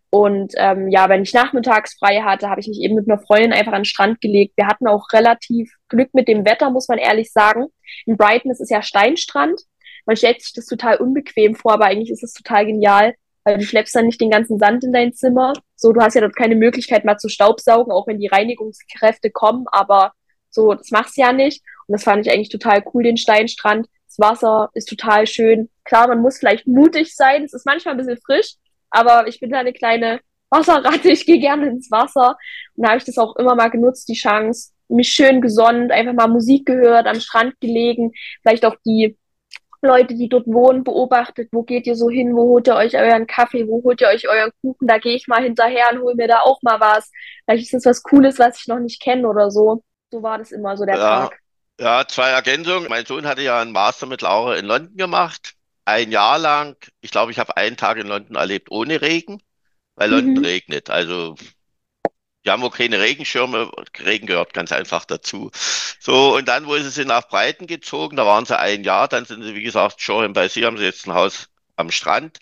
[0.08, 3.52] Und ähm, ja, wenn ich nachmittags frei hatte, habe ich mich eben mit einer Freundin
[3.52, 4.54] einfach an den Strand gelegt.
[4.56, 7.66] Wir hatten auch relativ Glück mit dem Wetter, muss man ehrlich sagen.
[8.06, 9.60] In Brighton ist es ja Steinstrand.
[10.06, 13.14] Man stellt sich das total unbequem vor, aber eigentlich ist es total genial,
[13.46, 15.52] weil du schleppst dann nicht den ganzen Sand in dein Zimmer.
[15.76, 19.66] So, du hast ja dort keine Möglichkeit mal zu staubsaugen, auch wenn die Reinigungskräfte kommen,
[19.70, 20.12] aber
[20.50, 21.62] so, das machst du ja nicht.
[21.86, 23.86] Und das fand ich eigentlich total cool, den Steinstrand.
[24.08, 25.70] Das Wasser ist total schön.
[25.84, 27.44] Klar, man muss vielleicht mutig sein.
[27.44, 28.54] Es ist manchmal ein bisschen frisch,
[28.90, 30.18] aber ich bin da eine kleine
[30.50, 31.08] Wasserratte.
[31.10, 32.36] Ich gehe gerne ins Wasser.
[32.74, 36.14] Und da habe ich das auch immer mal genutzt, die Chance, mich schön gesonnt, einfach
[36.14, 39.16] mal Musik gehört, am Strand gelegen, vielleicht auch die
[39.82, 43.26] Leute, die dort wohnen, beobachtet, wo geht ihr so hin, wo holt ihr euch euren
[43.26, 46.28] Kaffee, wo holt ihr euch euren Kuchen, da gehe ich mal hinterher und hol mir
[46.28, 47.10] da auch mal was.
[47.44, 49.82] Vielleicht ist das was Cooles, was ich noch nicht kenne oder so.
[50.10, 51.40] So war das immer so der Ja, Tag.
[51.80, 52.88] ja, zwei Ergänzungen.
[52.88, 55.54] Mein Sohn hatte ja einen Master mit Laura in London gemacht.
[55.84, 56.76] Ein Jahr lang.
[57.00, 59.42] Ich glaube, ich habe einen Tag in London erlebt ohne Regen,
[59.96, 60.44] weil London Mhm.
[60.44, 60.90] regnet.
[60.90, 61.36] Also
[62.46, 63.70] die haben auch keine Regenschirme.
[63.98, 65.50] Regen gehört ganz einfach dazu.
[66.00, 69.08] So, und dann, wo sie sind nach Brighton gezogen, da waren sie ein Jahr.
[69.08, 72.38] Dann sind sie, wie gesagt, Shoreham bei Sie, haben sie jetzt ein Haus am Strand.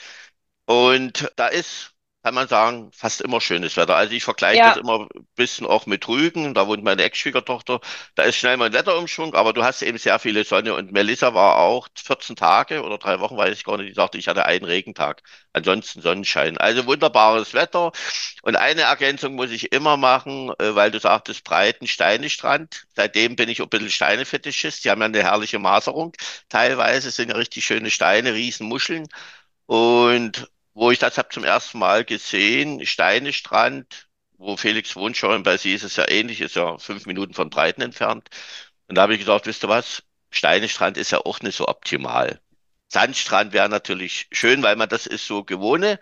[0.67, 1.93] Und da ist,
[2.24, 3.96] kann man sagen, fast immer schönes Wetter.
[3.96, 6.54] Also ich vergleiche das Ja, immer ein bisschen auch mit Rügen.
[6.54, 7.80] Da wohnt meine Ex-Schwiegertochter.
[8.16, 10.74] Da ist schnell mal ein Wetterumschwung, aber du hast eben sehr viele Sonne.
[10.74, 13.90] Und Melissa war auch 14 Tage oder drei Wochen, weiß ich gar nicht.
[13.90, 15.22] Die sagte, ich hatte einen Regentag.
[15.52, 16.58] Ansonsten Sonnenschein.
[16.58, 17.92] Also wunderbares Wetter.
[18.42, 22.84] Und eine Ergänzung muss ich immer machen, äh, weil du sagtest, breiten Steinestrand.
[22.96, 24.84] Seitdem bin ich ein bisschen Steinefetischist.
[24.84, 26.12] Die haben ja eine herrliche Maserung.
[26.48, 29.06] Teilweise sind ja richtig schöne Steine, Riesenmuscheln.
[29.66, 34.08] Und wo ich das habe zum ersten Mal gesehen, Steinestrand,
[34.38, 37.50] wo Felix wohnt, schon bei sie ist es ja ähnlich, ist ja fünf Minuten von
[37.50, 38.28] Breiten entfernt.
[38.88, 40.02] Und da habe ich gesagt, wisst ihr was?
[40.30, 42.40] Steinestrand ist ja auch nicht so optimal.
[42.88, 46.00] Sandstrand wäre natürlich schön, weil man das ist so gewohne.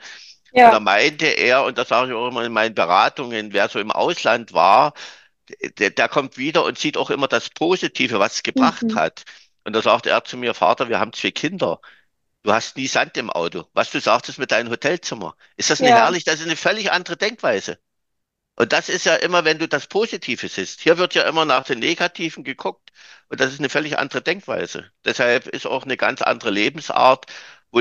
[0.60, 3.68] Und da ja, meinte er, und das sage ich auch immer in meinen Beratungen, wer
[3.68, 4.94] so im Ausland war,
[5.78, 8.94] der, der kommt wieder und sieht auch immer das Positive, was es gebracht Mhm.
[8.94, 9.24] hat.
[9.64, 11.80] Und da sagte er zu mir, Vater, wir haben zwei Kinder.
[12.44, 13.66] Du hast nie Sand im Auto.
[13.72, 15.36] Was du sagtest mit deinem Hotelzimmer.
[15.56, 16.24] Ist das nicht Ja, herrlich?
[16.24, 17.78] Das ist eine völlig andere Denkweise.
[18.56, 20.80] Und das ist ja immer, wenn du das Positive siehst.
[20.82, 22.90] Hier wird ja immer nach den Negativen geguckt.
[23.28, 24.90] Und das ist eine völlig andere Denkweise.
[25.04, 27.26] Deshalb ist auch eine ganz andere Lebensart.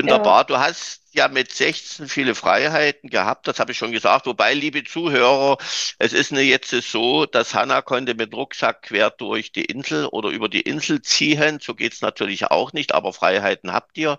[0.00, 0.44] Wunderbar.
[0.44, 3.46] Du hast ja mit 16 viele Freiheiten gehabt.
[3.46, 4.26] Das habe ich schon gesagt.
[4.26, 5.58] Wobei, liebe Zuhörer,
[5.98, 10.48] es ist jetzt so, dass Hanna konnte mit Rucksack quer durch die Insel oder über
[10.48, 11.58] die Insel ziehen.
[11.60, 14.18] So geht's natürlich auch nicht, aber Freiheiten habt ihr.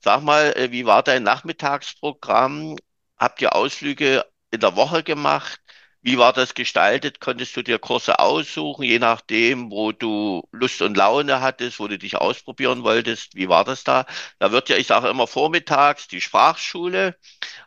[0.00, 2.76] Sag mal, äh, wie war dein Nachmittagsprogramm?
[3.16, 5.60] Habt ihr Ausflüge in der Woche gemacht?
[6.04, 7.18] Wie war das gestaltet?
[7.18, 11.96] Konntest du dir Kurse aussuchen, je nachdem, wo du Lust und Laune hattest, wo du
[11.98, 13.34] dich ausprobieren wolltest?
[13.34, 14.04] Wie war das da?
[14.38, 17.16] Da wird ja, ich sage immer vormittags die Sprachschule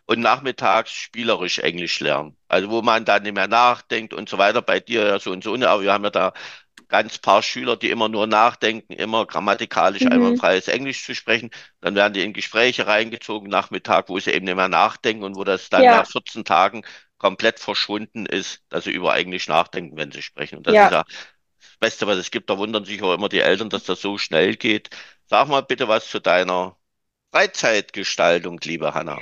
[0.06, 2.38] und nachmittags spielerisch Englisch lernen.
[2.47, 4.62] Also wo man dann nicht mehr nachdenkt und so weiter.
[4.62, 5.67] Bei dir ja so und so, ne?
[5.67, 6.34] aber wir haben ja da
[6.89, 11.50] ganz paar Schüler, die immer nur nachdenken, immer grammatikalisch mhm, einwandfreies Englisch zu sprechen.
[11.82, 15.43] Dann werden die in Gespräche reingezogen Nachmittag, wo sie eben nicht mehr nachdenken und wo
[15.43, 16.84] das dann nach ja, 14 Tagen
[17.17, 20.58] komplett verschwunden ist, dass sie über Englisch nachdenken, wenn sie sprechen.
[20.58, 20.91] Und das ist ja.
[20.91, 22.49] ja das Beste, was es gibt.
[22.49, 24.89] Da wundern sich auch immer die Eltern, dass das so schnell geht.
[25.25, 26.77] Sag mal bitte was zu deiner
[27.32, 29.19] Freizeitgestaltung, liebe Hanna.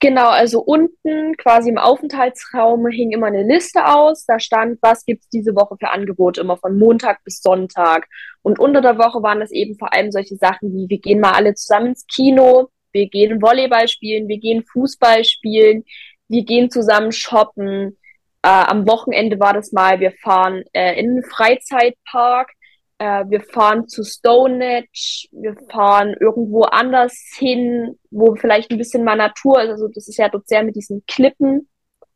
[0.00, 4.24] Genau, also unten quasi im Aufenthaltsraum hing immer eine Liste aus.
[4.26, 8.06] Da stand, was gibt's diese Woche für Angebote, immer von Montag bis Sonntag.
[8.42, 11.32] Und unter der Woche waren das eben vor allem solche Sachen wie, wir gehen mal
[11.32, 15.84] alle zusammen ins Kino, wir gehen Volleyball spielen, wir gehen Fußball spielen,
[16.28, 17.98] wir gehen zusammen shoppen.
[18.42, 22.50] Äh, am Wochenende war das mal, wir fahren äh, in einen Freizeitpark.
[22.98, 24.88] Äh, wir fahren zu Stonehenge,
[25.30, 29.70] wir fahren irgendwo anders hin, wo vielleicht ein bisschen mal Natur ist.
[29.70, 31.68] Also das ist ja dort sehr mit diesen Klippen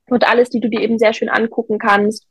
[0.08, 2.26] und alles, die du dir eben sehr schön angucken kannst.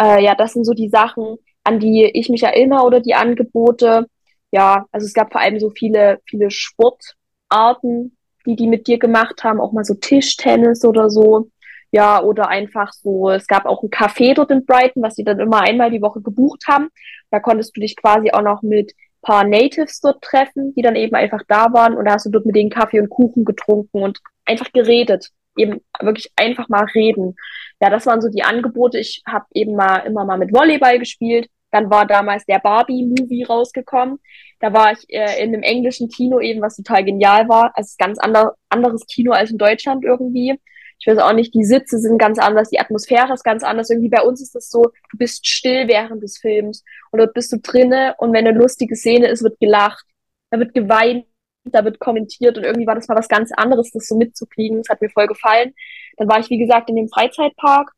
[0.00, 4.06] Äh, ja, das sind so die Sachen, an die ich mich erinnere oder die Angebote.
[4.52, 8.15] Ja, also es gab vor allem so viele, viele Sportarten,
[8.46, 11.50] die die mit dir gemacht haben, auch mal so Tischtennis oder so.
[11.92, 15.38] Ja, oder einfach so, es gab auch ein Café dort in Brighton, was die dann
[15.38, 16.88] immer einmal die Woche gebucht haben.
[17.30, 18.92] Da konntest du dich quasi auch noch mit
[19.26, 22.46] paar Natives dort treffen, die dann eben einfach da waren und da hast du dort
[22.46, 25.30] mit denen Kaffee und Kuchen getrunken und einfach geredet.
[25.56, 27.34] Eben wirklich einfach mal reden.
[27.80, 28.98] Ja, das waren so die Angebote.
[28.98, 31.48] Ich habe eben mal immer mal mit Volleyball gespielt.
[31.72, 34.18] Dann war damals der Barbie-Movie rausgekommen.
[34.60, 37.72] Da war ich äh, in einem englischen Kino eben, was total genial war.
[37.74, 40.58] Also ganz ander, anderes Kino als in Deutschland irgendwie.
[40.98, 43.90] Ich weiß auch nicht, die Sitze sind ganz anders, die Atmosphäre ist ganz anders.
[43.90, 47.52] Irgendwie bei uns ist das so, du bist still während des Films und dort bist
[47.52, 50.06] du drinne und wenn eine lustige Szene ist, wird gelacht,
[50.50, 51.26] da wird geweint,
[51.64, 54.78] da wird kommentiert und irgendwie war das mal was ganz anderes, das so mitzukriegen.
[54.78, 55.74] Das hat mir voll gefallen.
[56.16, 57.92] Dann war ich, wie gesagt, in dem Freizeitpark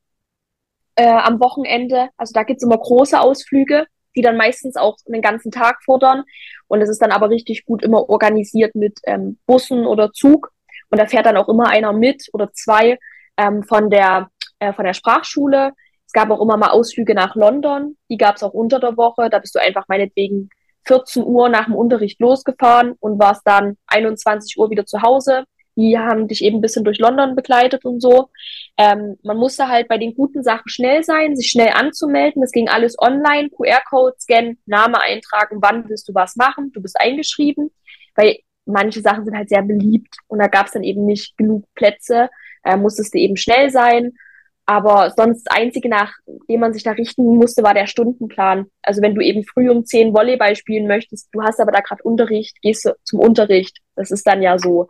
[0.96, 2.08] äh, am Wochenende.
[2.16, 3.86] Also da gibt's immer große Ausflüge,
[4.18, 6.24] die dann meistens auch einen ganzen Tag fordern.
[6.66, 10.50] Und es ist dann aber richtig gut immer organisiert mit ähm, Bussen oder Zug.
[10.90, 12.98] Und da fährt dann auch immer einer mit oder zwei
[13.36, 14.28] ähm, von der,
[14.58, 15.72] äh, von der Sprachschule.
[16.04, 17.96] Es gab auch immer mal Ausflüge nach London.
[18.10, 19.30] Die gab's auch unter der Woche.
[19.30, 20.50] Da bist du einfach meinetwegen
[20.86, 25.44] 14 Uhr nach dem Unterricht losgefahren und warst dann 21 Uhr wieder zu Hause.
[25.78, 28.30] Die haben dich eben ein bisschen durch London begleitet und so.
[28.76, 32.42] Ähm, man musste halt bei den guten Sachen schnell sein, sich schnell anzumelden.
[32.42, 37.00] Das ging alles online, QR-Code scannen, Name eintragen, wann willst du was machen, du bist
[37.00, 37.70] eingeschrieben,
[38.16, 41.64] weil manche Sachen sind halt sehr beliebt und da gab es dann eben nicht genug
[41.76, 42.28] Plätze,
[42.64, 44.14] äh, musstest du eben schnell sein.
[44.66, 46.12] Aber sonst das Einzige, nach
[46.50, 48.66] dem man sich da richten musste, war der Stundenplan.
[48.82, 52.02] Also wenn du eben früh um 10 Volleyball spielen möchtest, du hast aber da gerade
[52.02, 53.78] Unterricht, gehst du zum Unterricht.
[53.96, 54.88] Das ist dann ja so.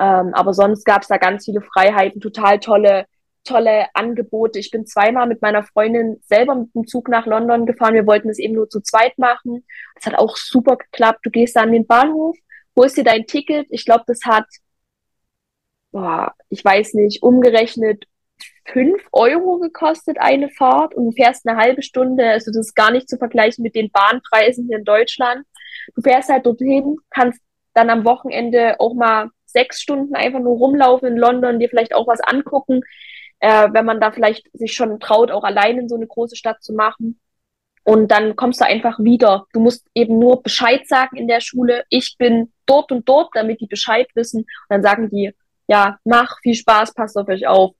[0.00, 3.04] Ähm, aber sonst gab es da ganz viele Freiheiten, total tolle,
[3.44, 4.58] tolle Angebote.
[4.58, 7.94] Ich bin zweimal mit meiner Freundin selber mit dem Zug nach London gefahren.
[7.94, 9.66] Wir wollten es eben nur zu zweit machen.
[9.96, 11.20] Das hat auch super geklappt.
[11.24, 12.36] Du gehst da an den Bahnhof,
[12.76, 13.66] holst dir dein Ticket.
[13.70, 14.46] Ich glaube, das hat,
[15.92, 18.06] boah, ich weiß nicht, umgerechnet
[18.72, 22.24] fünf Euro gekostet, eine Fahrt und du fährst eine halbe Stunde.
[22.24, 25.44] Also das ist gar nicht zu vergleichen mit den Bahnpreisen hier in Deutschland.
[25.94, 27.40] Du fährst halt dorthin, kannst
[27.74, 32.06] dann am Wochenende auch mal sechs Stunden einfach nur rumlaufen in London, dir vielleicht auch
[32.06, 32.82] was angucken,
[33.40, 36.62] äh, wenn man da vielleicht sich schon traut, auch allein in so eine große Stadt
[36.62, 37.20] zu machen.
[37.82, 39.46] Und dann kommst du einfach wieder.
[39.52, 41.84] Du musst eben nur Bescheid sagen in der Schule.
[41.88, 44.40] Ich bin dort und dort, damit die Bescheid wissen.
[44.40, 45.32] Und dann sagen die,
[45.66, 47.74] ja, mach viel Spaß, passt auf euch auf.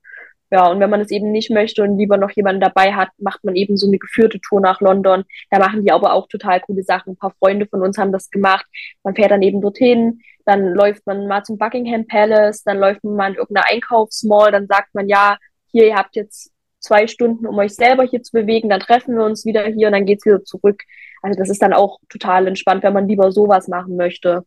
[0.53, 3.43] Ja, und wenn man es eben nicht möchte und lieber noch jemanden dabei hat, macht
[3.45, 5.23] man eben so eine geführte Tour nach London.
[5.49, 7.13] Da machen die aber auch total coole Sachen.
[7.13, 8.65] Ein paar Freunde von uns haben das gemacht.
[9.03, 13.15] Man fährt dann eben dorthin, dann läuft man mal zum Buckingham Palace, dann läuft man
[13.15, 15.37] mal in irgendeiner Einkaufsmall, dann sagt man, ja,
[15.71, 19.23] hier, ihr habt jetzt zwei Stunden, um euch selber hier zu bewegen, dann treffen wir
[19.23, 20.83] uns wieder hier und dann geht's wieder zurück.
[21.21, 24.43] Also das ist dann auch total entspannt, wenn man lieber sowas machen möchte.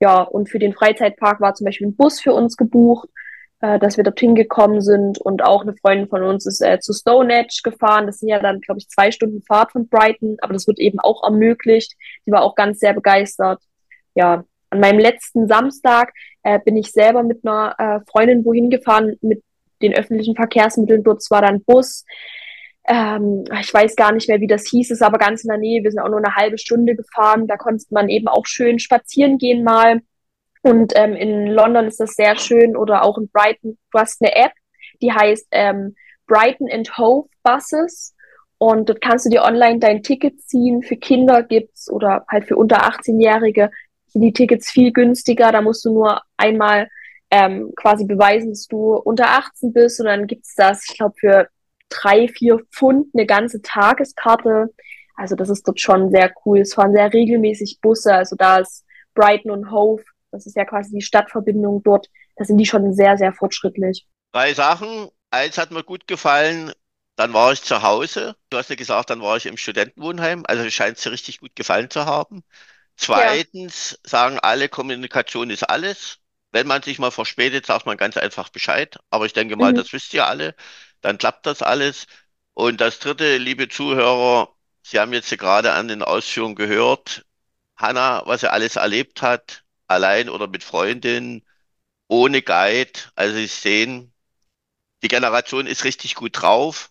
[0.00, 3.08] Ja, und für den Freizeitpark war zum Beispiel ein Bus für uns gebucht,
[3.60, 5.18] äh, dass wir dorthin gekommen sind.
[5.18, 8.06] Und auch eine Freundin von uns ist äh, zu Stonehenge gefahren.
[8.06, 10.98] Das sind ja dann, glaube ich, zwei Stunden Fahrt von Brighton, aber das wird eben
[11.00, 11.94] auch ermöglicht.
[12.26, 13.60] Die war auch ganz sehr begeistert.
[14.14, 19.16] Ja, an meinem letzten Samstag äh, bin ich selber mit einer äh, Freundin wohin gefahren
[19.20, 19.42] mit
[19.82, 21.02] den öffentlichen Verkehrsmitteln.
[21.02, 22.04] Dort war dann Bus.
[22.88, 25.82] Ähm, ich weiß gar nicht mehr, wie das hieß, ist aber ganz in der Nähe.
[25.82, 27.46] Wir sind auch nur eine halbe Stunde gefahren.
[27.46, 30.00] Da konnte man eben auch schön spazieren gehen mal.
[30.62, 33.78] Und ähm, in London ist das sehr schön oder auch in Brighton.
[33.90, 34.52] Du hast eine App,
[35.00, 35.94] die heißt ähm,
[36.26, 38.14] Brighton and Hove Buses.
[38.58, 40.82] Und dort kannst du dir online dein Ticket ziehen.
[40.82, 43.70] Für Kinder gibt's oder halt für unter 18-Jährige
[44.08, 45.50] sind die Tickets viel günstiger.
[45.50, 46.88] Da musst du nur einmal
[47.30, 50.00] ähm, quasi beweisen, dass du unter 18 bist.
[50.00, 51.48] Und dann gibt's das, ich glaube, für
[51.88, 54.74] drei, vier Pfund eine ganze Tageskarte.
[55.16, 56.60] Also das ist dort schon sehr cool.
[56.60, 58.14] Es fahren sehr regelmäßig Busse.
[58.14, 62.08] Also da ist Brighton und Hove, das ist ja quasi die Stadtverbindung dort.
[62.36, 64.06] Da sind die schon sehr, sehr fortschrittlich.
[64.32, 65.08] Drei Sachen.
[65.30, 66.72] Eins hat mir gut gefallen.
[67.16, 68.36] Dann war ich zu Hause.
[68.48, 70.44] Du hast ja gesagt, dann war ich im Studentenwohnheim.
[70.46, 72.42] Also scheint es dir richtig gut gefallen zu haben.
[72.96, 74.10] Zweitens ja.
[74.10, 76.18] sagen alle, Kommunikation ist alles.
[76.52, 78.98] Wenn man sich mal verspätet, sagt man ganz einfach Bescheid.
[79.10, 79.76] Aber ich denke mal, mhm.
[79.76, 80.54] das wisst ihr alle.
[81.00, 82.06] Dann klappt das alles.
[82.54, 87.24] Und das dritte, liebe Zuhörer, Sie haben jetzt gerade an den Ausführungen gehört,
[87.76, 91.42] Hanna, was er alles erlebt hat, allein oder mit Freundin,
[92.08, 93.00] ohne Guide.
[93.14, 94.12] Also Sie sehen,
[95.02, 96.90] die Generation ist richtig gut drauf.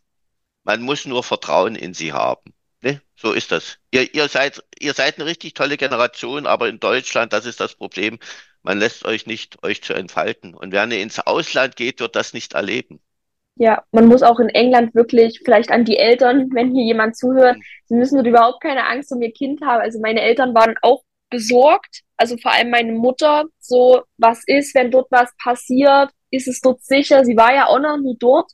[0.63, 2.53] Man muss nur Vertrauen in sie haben.
[2.81, 3.01] Ne?
[3.15, 3.77] So ist das.
[3.91, 7.75] Ihr, ihr seid, ihr seid eine richtig tolle Generation, aber in Deutschland, das ist das
[7.75, 8.19] Problem,
[8.61, 10.53] man lässt euch nicht, euch zu entfalten.
[10.53, 12.99] Und wer ins Ausland geht, wird das nicht erleben.
[13.55, 17.57] Ja, man muss auch in England wirklich, vielleicht an die Eltern, wenn hier jemand zuhört,
[17.85, 19.81] sie müssen überhaupt keine Angst um ihr Kind haben.
[19.81, 24.91] Also meine Eltern waren auch besorgt, also vor allem meine Mutter, so was ist, wenn
[24.91, 27.23] dort was passiert, ist es dort sicher?
[27.23, 28.51] Sie war ja auch noch nie dort.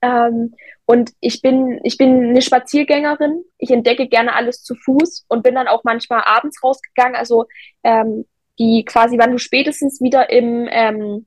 [0.00, 0.54] Ähm,
[0.86, 3.44] und ich bin, ich bin eine Spaziergängerin.
[3.58, 7.14] Ich entdecke gerne alles zu Fuß und bin dann auch manchmal abends rausgegangen.
[7.14, 7.44] Also
[7.84, 8.24] ähm,
[8.58, 11.26] die quasi, wann du spätestens wieder im ähm,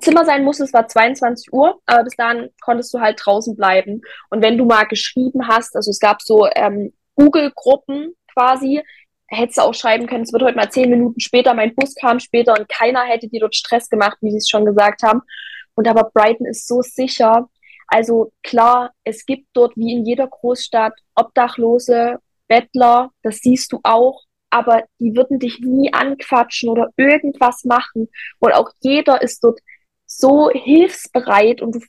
[0.00, 4.02] Zimmer sein musstest, war 22 Uhr, aber bis dahin konntest du halt draußen bleiben.
[4.30, 8.82] Und wenn du mal geschrieben hast, also es gab so ähm, Google-Gruppen quasi,
[9.28, 12.18] hättest du auch schreiben können, es wird heute mal zehn Minuten später, mein Bus kam
[12.18, 15.22] später und keiner hätte dir dort Stress gemacht, wie sie es schon gesagt haben.
[15.74, 17.48] Und aber Brighton ist so sicher.
[17.86, 24.24] Also klar, es gibt dort wie in jeder Großstadt Obdachlose, Bettler, das siehst du auch,
[24.50, 28.08] aber die würden dich nie anquatschen oder irgendwas machen.
[28.38, 29.60] Und auch jeder ist dort
[30.06, 31.80] so hilfsbereit und du,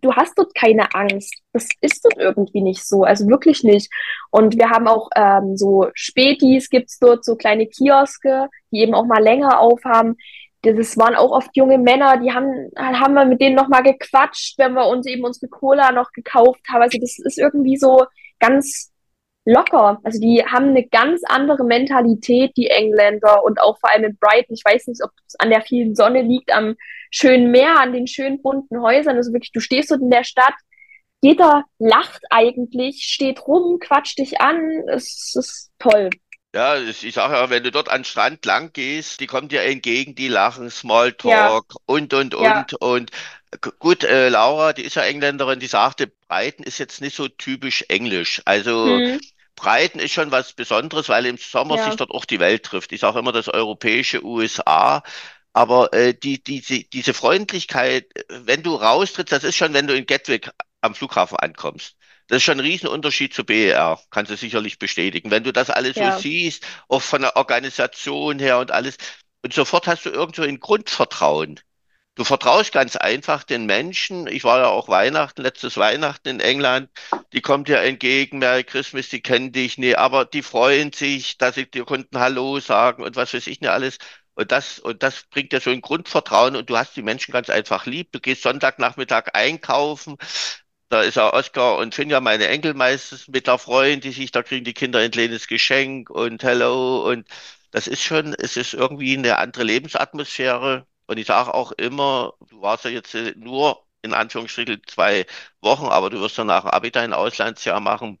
[0.00, 1.42] du hast dort keine Angst.
[1.52, 3.90] Das ist dort irgendwie nicht so, also wirklich nicht.
[4.30, 9.06] Und wir haben auch ähm, so Spätis, gibt's dort so kleine Kioske, die eben auch
[9.06, 10.16] mal länger aufhaben
[10.62, 14.74] das waren auch oft junge Männer, die haben, haben wir mit denen nochmal gequatscht, wenn
[14.74, 16.82] wir uns eben unsere Cola noch gekauft haben.
[16.82, 18.04] Also das ist irgendwie so
[18.38, 18.92] ganz
[19.44, 19.98] locker.
[20.04, 24.54] Also die haben eine ganz andere Mentalität, die Engländer und auch vor allem in Brighton.
[24.54, 26.76] Ich weiß nicht, ob es an der vielen Sonne liegt, am
[27.12, 29.16] schönen Meer, an den schönen bunten Häusern.
[29.16, 30.54] Also wirklich, du stehst dort in der Stadt,
[31.20, 34.88] jeder lacht eigentlich, steht rum, quatscht dich an.
[34.88, 36.10] Es ist toll.
[36.54, 40.14] Ja, ich sage ja, wenn du dort an Strand lang gehst, die kommen dir entgegen,
[40.14, 41.78] die lachen, Smalltalk ja.
[41.86, 42.44] und, und, und.
[42.44, 42.66] Ja.
[42.80, 43.10] Und
[43.78, 47.84] gut, äh, Laura, die ist ja Engländerin, die sagte, Breiten ist jetzt nicht so typisch
[47.88, 48.42] englisch.
[48.44, 49.20] Also hm.
[49.54, 51.84] Breiten ist schon was Besonderes, weil im Sommer ja.
[51.84, 52.92] sich dort auch die Welt trifft.
[52.92, 55.02] Ich sage immer das europäische USA.
[55.52, 60.06] Aber äh, die, die, diese Freundlichkeit, wenn du raustrittst, das ist schon, wenn du in
[60.06, 61.96] Gatwick am Flughafen ankommst.
[62.28, 65.30] Das ist schon ein Riesenunterschied zu BER, kannst du sicherlich bestätigen.
[65.30, 66.12] Wenn du das alles ja.
[66.16, 68.96] so siehst, auch von der Organisation her und alles,
[69.42, 71.60] und sofort hast du irgendwo ein Grundvertrauen.
[72.14, 74.26] Du vertraust ganz einfach den Menschen.
[74.26, 76.90] Ich war ja auch Weihnachten, letztes Weihnachten in England.
[77.32, 81.54] Die kommt dir entgegen, Merry Christmas, die kennen dich nicht, aber die freuen sich, dass
[81.54, 83.96] sie dir konnten Hallo sagen und was weiß ich nicht alles.
[84.34, 87.50] Und das, und das bringt dir so ein Grundvertrauen und du hast die Menschen ganz
[87.50, 88.12] einfach lieb.
[88.12, 90.16] Du gehst Sonntagnachmittag einkaufen,
[90.88, 94.42] da ist auch Oskar und Finja, meine Enkel meistens mit der Freund, die sich, da
[94.42, 97.26] kriegen die Kinder ein kleines Geschenk und Hello und
[97.70, 100.86] das ist schon, es ist irgendwie eine andere Lebensatmosphäre.
[101.06, 105.26] Und ich sage auch immer, du warst ja jetzt nur in Anführungsstrichen zwei
[105.62, 108.18] Wochen, aber du wirst dann nach dem Abi dein Auslandsjahr machen.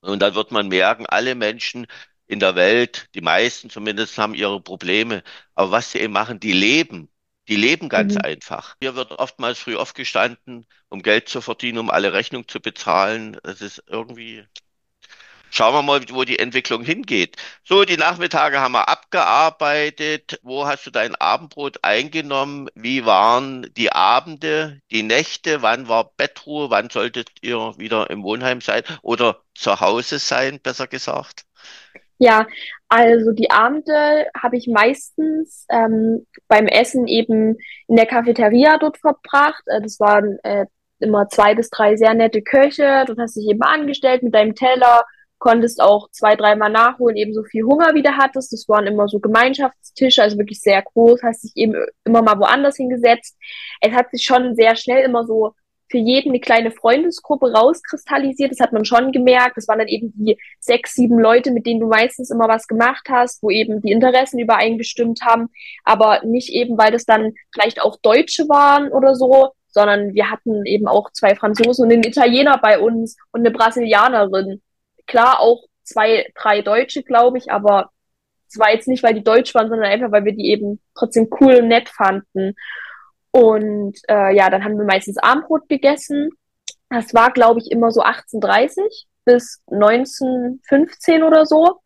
[0.00, 1.86] Und dann wird man merken, alle Menschen
[2.26, 5.22] in der Welt, die meisten zumindest, haben ihre Probleme.
[5.54, 7.08] Aber was sie eben machen, die leben
[7.48, 8.22] Die leben ganz mhm.
[8.22, 8.76] einfach.
[8.80, 13.38] Hier wird oftmals früh aufgestanden, um Geld zu verdienen, um alle Rechnungen zu bezahlen.
[13.44, 14.44] Es ist irgendwie
[15.50, 17.36] Schauen wir mal, wo die Entwicklung hingeht.
[17.64, 20.38] So, die Nachmittage haben wir abgearbeitet.
[20.42, 22.68] Wo hast du dein Abendbrot eingenommen?
[22.74, 25.62] Wie waren die Abende, die Nächte?
[25.62, 26.70] Wann war Bettruhe?
[26.70, 31.44] Wann solltet ihr wieder im Wohnheim sein oder zu Hause sein, besser gesagt?
[32.18, 32.46] Ja,
[32.88, 37.56] also die Abende habe ich meistens ähm, beim Essen eben
[37.88, 39.62] in der Cafeteria dort verbracht.
[39.66, 40.66] Äh, das waren äh,
[40.98, 43.04] immer zwei bis drei sehr nette Köche.
[43.06, 45.04] Dort hast du dich eben angestellt mit deinem Teller
[45.38, 48.52] konntest auch zwei, dreimal nachholen, eben so viel Hunger wie du hattest.
[48.52, 52.76] Das waren immer so Gemeinschaftstische, also wirklich sehr groß, hast dich eben immer mal woanders
[52.76, 53.36] hingesetzt.
[53.80, 55.52] Es hat sich schon sehr schnell immer so
[55.88, 58.52] für jeden eine kleine Freundesgruppe rauskristallisiert.
[58.52, 59.56] Das hat man schon gemerkt.
[59.56, 63.06] Das waren dann eben die sechs, sieben Leute, mit denen du meistens immer was gemacht
[63.08, 65.48] hast, wo eben die Interessen übereingestimmt haben.
[65.84, 70.64] Aber nicht eben, weil das dann vielleicht auch Deutsche waren oder so, sondern wir hatten
[70.66, 74.60] eben auch zwei Franzosen und einen Italiener bei uns und eine Brasilianerin
[75.06, 77.90] klar auch zwei, drei Deutsche, glaube ich, aber
[78.48, 81.28] es war jetzt nicht, weil die Deutsch waren, sondern einfach, weil wir die eben trotzdem
[81.40, 82.54] cool und nett fanden.
[83.30, 86.30] Und äh, ja, dann haben wir meistens Armbrot gegessen.
[86.88, 91.80] Das war, glaube ich, immer so 1830 bis 1915 oder so.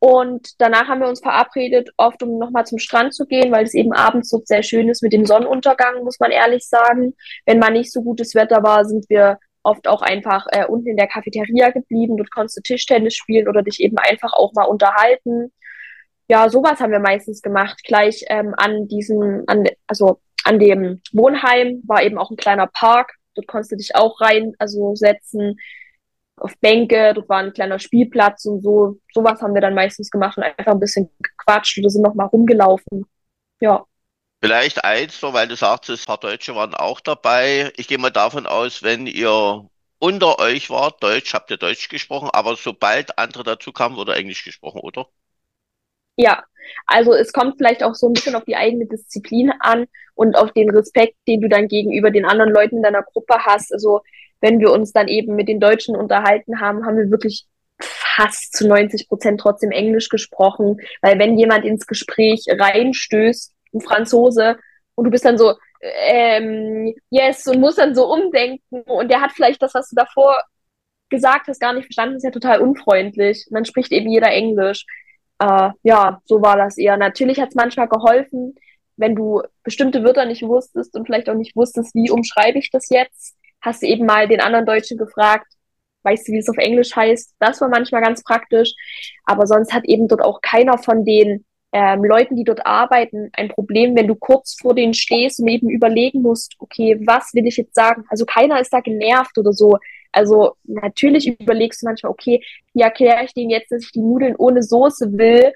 [0.00, 3.72] Und danach haben wir uns verabredet, oft um nochmal zum Strand zu gehen, weil es
[3.72, 7.14] eben abends so sehr schön ist mit dem Sonnenuntergang, muss man ehrlich sagen.
[7.46, 10.98] Wenn mal nicht so gutes Wetter war, sind wir oft auch einfach äh, unten in
[10.98, 12.18] der Cafeteria geblieben.
[12.18, 15.50] Dort konntest du Tischtennis spielen oder dich eben einfach auch mal unterhalten.
[16.28, 17.80] Ja, sowas haben wir meistens gemacht.
[17.82, 23.14] Gleich ähm, an diesem, an, also an dem Wohnheim war eben auch ein kleiner Park.
[23.34, 25.58] Dort konntest du dich auch rein, also setzen
[26.36, 27.12] auf Bänke.
[27.14, 28.98] Dort war ein kleiner Spielplatz und so.
[29.12, 32.26] Sowas haben wir dann meistens gemacht und einfach ein bisschen gequatscht oder sind noch mal
[32.26, 33.06] rumgelaufen.
[33.60, 33.84] Ja.
[34.42, 37.72] Vielleicht eins noch, weil du sagst, ein paar Deutsche waren auch dabei.
[37.76, 39.68] Ich gehe mal davon aus, wenn ihr
[39.98, 44.44] unter euch wart, Deutsch, habt ihr Deutsch gesprochen, aber sobald andere dazu kamen, wurde Englisch
[44.44, 45.06] gesprochen, oder?
[46.16, 46.44] Ja,
[46.86, 50.52] also es kommt vielleicht auch so ein bisschen auf die eigene Disziplin an und auf
[50.52, 53.72] den Respekt, den du dann gegenüber den anderen Leuten in deiner Gruppe hast.
[53.72, 54.00] Also
[54.40, 57.46] wenn wir uns dann eben mit den Deutschen unterhalten haben, haben wir wirklich
[57.80, 64.56] fast zu 90 Prozent trotzdem Englisch gesprochen, weil wenn jemand ins Gespräch reinstößt, ein Franzose
[64.94, 69.32] und du bist dann so, ähm, yes, und musst dann so umdenken und der hat
[69.32, 70.38] vielleicht das, was du davor
[71.10, 73.46] gesagt hast, gar nicht verstanden, ist ja total unfreundlich.
[73.48, 74.84] Und dann spricht eben jeder Englisch.
[75.44, 76.96] Äh, ja, so war das eher.
[76.96, 78.54] Natürlich hat es manchmal geholfen,
[78.96, 82.88] wenn du bestimmte Wörter nicht wusstest und vielleicht auch nicht wusstest, wie umschreibe ich das
[82.90, 85.46] jetzt, hast du eben mal den anderen Deutschen gefragt,
[86.04, 87.34] weißt du, wie es auf Englisch heißt?
[87.40, 88.72] Das war manchmal ganz praktisch.
[89.24, 93.48] Aber sonst hat eben dort auch keiner von den ähm, Leuten, die dort arbeiten, ein
[93.48, 97.56] Problem, wenn du kurz vor denen stehst und eben überlegen musst, okay, was will ich
[97.56, 98.04] jetzt sagen?
[98.08, 99.78] Also keiner ist da genervt oder so.
[100.14, 102.42] Also natürlich überlegst du manchmal, okay,
[102.72, 105.52] wie erkläre ich denen jetzt, dass ich die Nudeln ohne Soße will?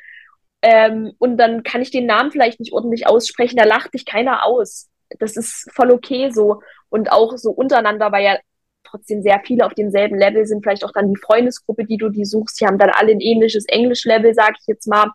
[0.62, 4.44] Ähm, und dann kann ich den Namen vielleicht nicht ordentlich aussprechen, da lacht dich keiner
[4.44, 4.88] aus.
[5.20, 6.60] Das ist voll okay so.
[6.88, 8.38] Und auch so untereinander, weil ja
[8.82, 12.24] trotzdem sehr viele auf demselben Level sind, vielleicht auch dann die Freundesgruppe, die du die
[12.24, 15.12] suchst, die haben dann alle ein ähnliches Englisch-Level, sag ich jetzt mal.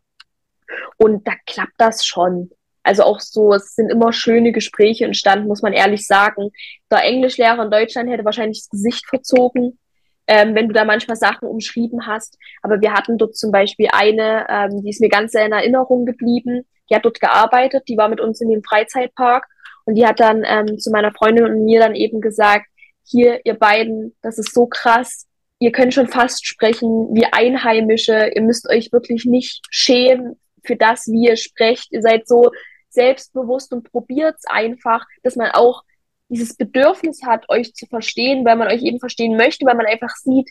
[0.97, 2.51] Und da klappt das schon.
[2.84, 6.51] Also auch so, es sind immer schöne Gespräche entstanden, muss man ehrlich sagen.
[6.91, 9.79] Der Englischlehrer in Deutschland hätte wahrscheinlich das Gesicht verzogen,
[10.27, 12.38] ähm, wenn du da manchmal Sachen umschrieben hast.
[12.61, 16.65] Aber wir hatten dort zum Beispiel eine, ähm, die ist mir ganz in Erinnerung geblieben.
[16.89, 19.47] Die hat dort gearbeitet, die war mit uns in dem Freizeitpark
[19.86, 22.67] und die hat dann ähm, zu meiner Freundin und mir dann eben gesagt,
[23.05, 25.27] hier, ihr beiden, das ist so krass,
[25.59, 31.07] ihr könnt schon fast sprechen wie Einheimische, ihr müsst euch wirklich nicht schämen für das,
[31.07, 31.91] wie ihr sprecht.
[31.91, 32.51] Ihr seid so
[32.93, 35.83] selbstbewusst und probiert's einfach, dass man auch
[36.29, 40.15] dieses Bedürfnis hat, euch zu verstehen, weil man euch eben verstehen möchte, weil man einfach
[40.15, 40.49] sieht,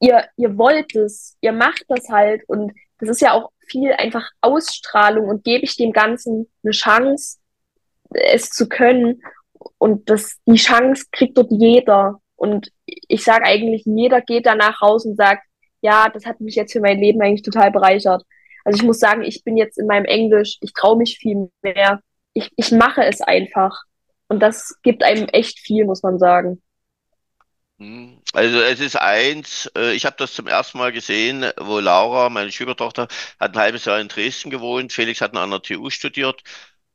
[0.00, 2.42] ihr, ihr wollt es, ihr macht das halt.
[2.48, 7.38] Und das ist ja auch viel einfach Ausstrahlung und gebe ich dem Ganzen eine Chance,
[8.10, 9.22] es zu können.
[9.78, 12.20] Und das, die Chance kriegt dort jeder.
[12.36, 15.44] Und ich sage eigentlich, jeder geht danach raus und sagt,
[15.82, 18.24] ja, das hat mich jetzt für mein Leben eigentlich total bereichert.
[18.64, 22.00] Also ich muss sagen, ich bin jetzt in meinem Englisch, ich traue mich viel mehr.
[22.34, 23.82] Ich, ich mache es einfach.
[24.28, 26.62] Und das gibt einem echt viel, muss man sagen.
[27.78, 28.20] Hm.
[28.34, 32.52] Also es ist eins, äh, ich habe das zum ersten Mal gesehen, wo Laura, meine
[32.52, 33.08] Schwiegertochter,
[33.38, 36.42] hat ein halbes Jahr in Dresden gewohnt, Felix hat an der TU studiert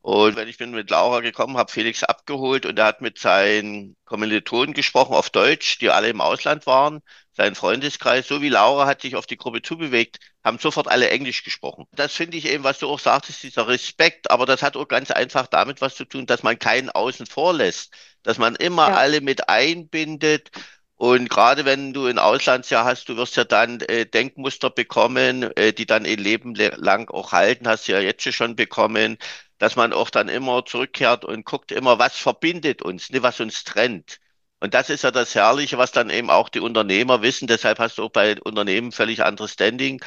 [0.01, 3.97] Und wenn ich bin mit Laura gekommen, habe Felix abgeholt und er hat mit seinen
[4.05, 7.01] Kommilitonen gesprochen auf Deutsch, die alle im Ausland waren,
[7.33, 11.43] sein Freundeskreis, so wie Laura hat sich auf die Gruppe zubewegt, haben sofort alle Englisch
[11.43, 11.87] gesprochen.
[11.91, 15.11] Das finde ich eben, was du auch sagtest, dieser Respekt, aber das hat auch ganz
[15.11, 17.93] einfach damit was zu tun, dass man keinen außen vor lässt,
[18.23, 18.95] dass man immer ja.
[18.95, 20.51] alle mit einbindet
[20.97, 25.73] und gerade wenn du ein Auslandsjahr hast, du wirst ja dann äh, Denkmuster bekommen, äh,
[25.73, 29.17] die dann ein Leben lang auch halten, hast du ja jetzt schon bekommen,
[29.57, 33.63] dass man auch dann immer zurückkehrt und guckt immer, was verbindet uns, nicht was uns
[33.65, 34.19] trennt.
[34.59, 37.47] Und das ist ja das Herrliche, was dann eben auch die Unternehmer wissen.
[37.47, 40.01] Deshalb hast du auch bei Unternehmen völlig anderes Standing.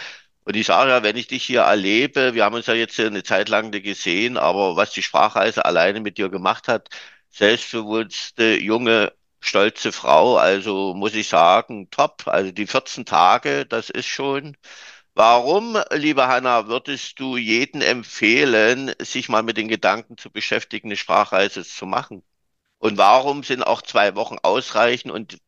[0.48, 3.22] Und ich sage ja, wenn ich dich hier erlebe, wir haben uns ja jetzt eine
[3.22, 6.88] Zeit lang gesehen, aber was die Sprachreise alleine mit dir gemacht hat,
[7.30, 10.36] selbstbewusste, junge stolze Frau.
[10.38, 12.26] Also muss ich sagen, top.
[12.28, 14.56] Also die 14 Tage, das ist schon.
[15.14, 20.96] Warum, liebe Hanna, würdest du jeden empfehlen, sich mal mit den Gedanken zu beschäftigen, eine
[20.96, 22.22] Sprachreise zu machen?
[22.78, 25.38] Und warum sind auch zwei Wochen ausreichend und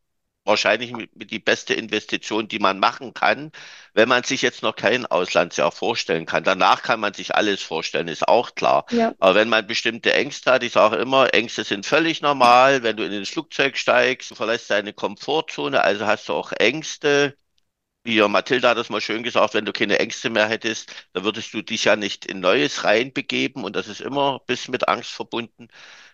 [0.44, 3.52] wahrscheinlich mit die beste Investition, die man machen kann,
[3.94, 6.44] wenn man sich jetzt noch kein Auslandsjahr vorstellen kann.
[6.44, 8.86] Danach kann man sich alles vorstellen, ist auch klar.
[8.90, 9.14] Ja.
[9.18, 12.82] Aber wenn man bestimmte Ängste hat, ich sage immer, Ängste sind völlig normal.
[12.82, 17.36] Wenn du in ein Flugzeug steigst, du verlässt deine Komfortzone, also hast du auch Ängste.
[18.02, 21.24] Wie ja, Mathilda hat das mal schön gesagt, wenn du keine Ängste mehr hättest, dann
[21.24, 25.10] würdest du dich ja nicht in Neues reinbegeben und das ist immer bis mit Angst
[25.10, 25.68] verbunden.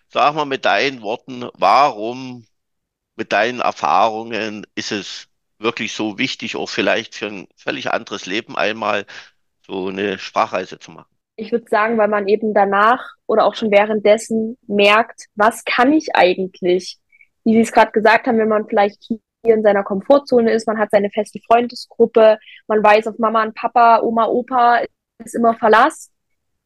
[0.09, 2.45] Sag mal mit deinen Worten, warum
[3.17, 5.27] mit deinen Erfahrungen ist es
[5.59, 9.05] wirklich so wichtig, auch vielleicht für ein völlig anderes Leben einmal
[9.65, 11.09] so eine Sprachreise zu machen?
[11.35, 16.15] Ich würde sagen, weil man eben danach oder auch schon währenddessen merkt, was kann ich
[16.15, 16.97] eigentlich?
[17.43, 20.77] Wie Sie es gerade gesagt haben, wenn man vielleicht hier in seiner Komfortzone ist, man
[20.77, 22.37] hat seine feste Freundesgruppe,
[22.67, 24.81] man weiß auf Mama und Papa, Oma, Opa
[25.23, 26.11] ist immer Verlass.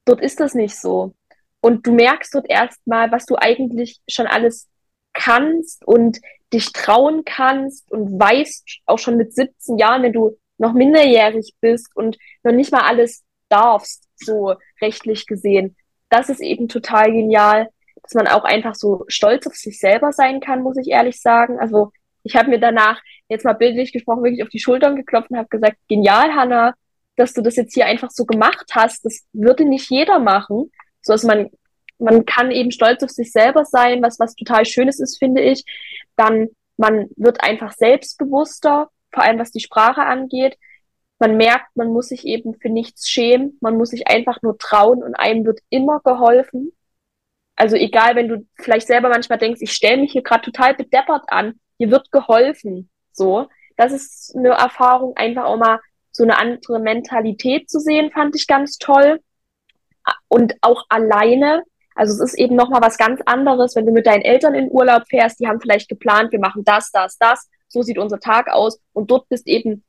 [0.06, 1.14] Dort ist das nicht so.
[1.62, 4.68] Und du merkst dort erstmal, was du eigentlich schon alles
[5.14, 6.20] kannst und
[6.54, 11.90] dich trauen kannst und weißt auch schon mit 17 Jahren, wenn du noch minderjährig bist
[11.96, 15.76] und noch nicht mal alles darfst, so rechtlich gesehen.
[16.10, 17.70] Das ist eben total genial,
[18.04, 21.60] dass man auch einfach so stolz auf sich selber sein kann, muss ich ehrlich sagen.
[21.60, 21.92] Also
[22.24, 25.48] ich habe mir danach jetzt mal bildlich gesprochen wirklich auf die Schultern geklopft und habe
[25.50, 26.76] gesagt, genial, Hannah,
[27.16, 29.06] dass du das jetzt hier einfach so gemacht hast.
[29.06, 30.72] Das würde nicht jeder machen.
[31.02, 31.50] So dass man
[32.02, 35.64] man kann eben stolz auf sich selber sein, was, was total Schönes ist, finde ich.
[36.16, 40.58] Dann, man wird einfach selbstbewusster, vor allem was die Sprache angeht.
[41.20, 43.58] Man merkt, man muss sich eben für nichts schämen.
[43.62, 46.72] Man muss sich einfach nur trauen und einem wird immer geholfen.
[47.56, 51.26] Also egal, wenn du vielleicht selber manchmal denkst, ich stelle mich hier gerade total bedeppert
[51.28, 52.90] an, dir wird geholfen.
[53.12, 53.48] So,
[53.78, 55.80] das ist eine Erfahrung, einfach auch mal
[56.12, 59.20] so eine andere Mentalität zu sehen, fand ich ganz toll.
[60.28, 61.64] Und auch alleine
[61.96, 65.04] also es ist eben nochmal was ganz anderes, wenn du mit deinen Eltern in Urlaub
[65.10, 68.80] fährst, die haben vielleicht geplant, wir machen das, das, das, so sieht unser Tag aus
[68.94, 69.84] und dort bist eben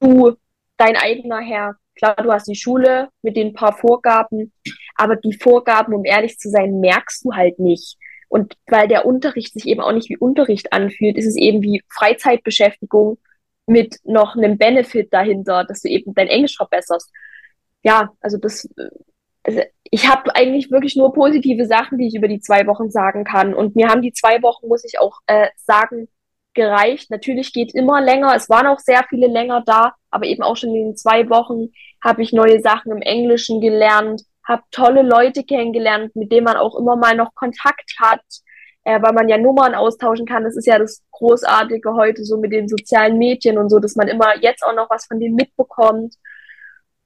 [0.00, 0.36] du
[0.76, 1.76] dein eigener Herr.
[1.96, 4.52] Klar, du hast die Schule mit den paar Vorgaben,
[4.94, 7.96] aber die Vorgaben, um ehrlich zu sein, merkst du halt nicht.
[8.28, 11.82] Und weil der Unterricht sich eben auch nicht wie Unterricht anfühlt, ist es eben wie
[11.88, 13.18] Freizeitbeschäftigung
[13.66, 17.10] mit noch einem Benefit dahinter, dass du eben dein Englisch verbesserst.
[17.82, 18.68] Ja, also das
[19.44, 23.24] also ich habe eigentlich wirklich nur positive Sachen, die ich über die zwei Wochen sagen
[23.24, 23.54] kann.
[23.54, 26.08] Und mir haben die zwei Wochen, muss ich auch äh, sagen,
[26.58, 27.10] gereicht.
[27.10, 28.34] Natürlich geht immer länger.
[28.34, 31.68] Es waren auch sehr viele länger da, aber eben auch schon in den zwei Wochen
[32.02, 36.76] habe ich neue Sachen im Englischen gelernt, habe tolle Leute kennengelernt, mit denen man auch
[36.76, 38.22] immer mal noch Kontakt hat,
[38.84, 40.44] äh, weil man ja Nummern austauschen kann.
[40.44, 44.08] Das ist ja das Großartige heute so mit den sozialen Medien und so, dass man
[44.08, 46.14] immer jetzt auch noch was von denen mitbekommt.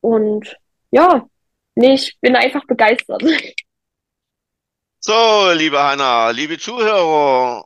[0.00, 0.56] Und
[0.90, 1.26] ja,
[1.74, 3.22] Nee, ich bin einfach begeistert.
[5.00, 7.64] So, liebe Hanna, liebe Zuhörer,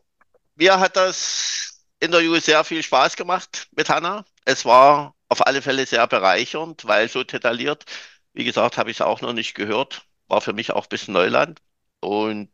[0.56, 4.24] mir hat das Interview sehr viel Spaß gemacht mit Hanna.
[4.44, 7.84] Es war auf alle Fälle sehr bereichernd, weil so detailliert,
[8.32, 10.06] wie gesagt, habe ich es auch noch nicht gehört.
[10.28, 11.60] War für mich auch ein bisschen Neuland
[12.00, 12.50] und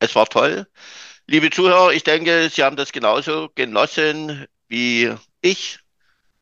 [0.00, 0.66] es war toll.
[1.26, 5.80] Liebe Zuhörer, ich denke, Sie haben das genauso genossen wie ich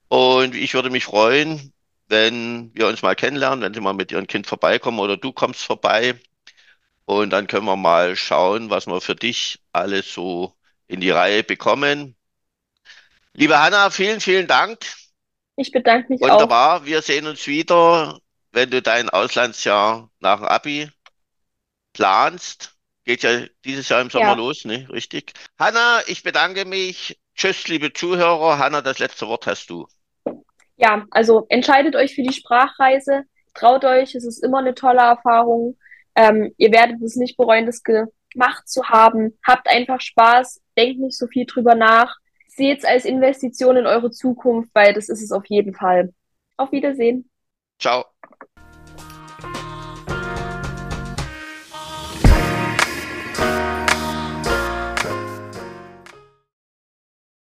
[0.09, 1.73] und ich würde mich freuen,
[2.11, 5.63] wenn wir uns mal kennenlernen, wenn Sie mal mit Ihrem Kind vorbeikommen oder du kommst
[5.63, 6.21] vorbei.
[7.05, 10.55] Und dann können wir mal schauen, was wir für dich alles so
[10.87, 12.17] in die Reihe bekommen.
[13.33, 14.81] Liebe Hanna, vielen, vielen Dank.
[15.57, 16.37] Ich bedanke mich Wunderbar.
[16.37, 16.43] auch.
[16.43, 16.87] Wunderbar.
[16.87, 18.19] Wir sehen uns wieder,
[18.53, 20.91] wenn du dein Auslandsjahr nach dem Abi
[21.93, 22.77] planst.
[23.05, 24.33] Geht ja dieses Jahr im Sommer ja.
[24.35, 24.89] los, ne?
[24.91, 25.33] Richtig.
[25.59, 27.19] Hanna, ich bedanke mich.
[27.35, 28.59] Tschüss, liebe Zuhörer.
[28.59, 29.87] Hanna, das letzte Wort hast du
[30.81, 33.25] ja, also entscheidet euch für die Sprachreise,
[33.55, 35.77] traut euch, es ist immer eine tolle Erfahrung.
[36.15, 39.39] Ähm, ihr werdet es nicht bereuen, das gemacht zu haben.
[39.47, 42.17] Habt einfach Spaß, denkt nicht so viel drüber nach.
[42.49, 46.13] Seht es als Investition in eure Zukunft, weil das ist es auf jeden Fall.
[46.57, 47.31] Auf Wiedersehen.
[47.79, 48.05] Ciao.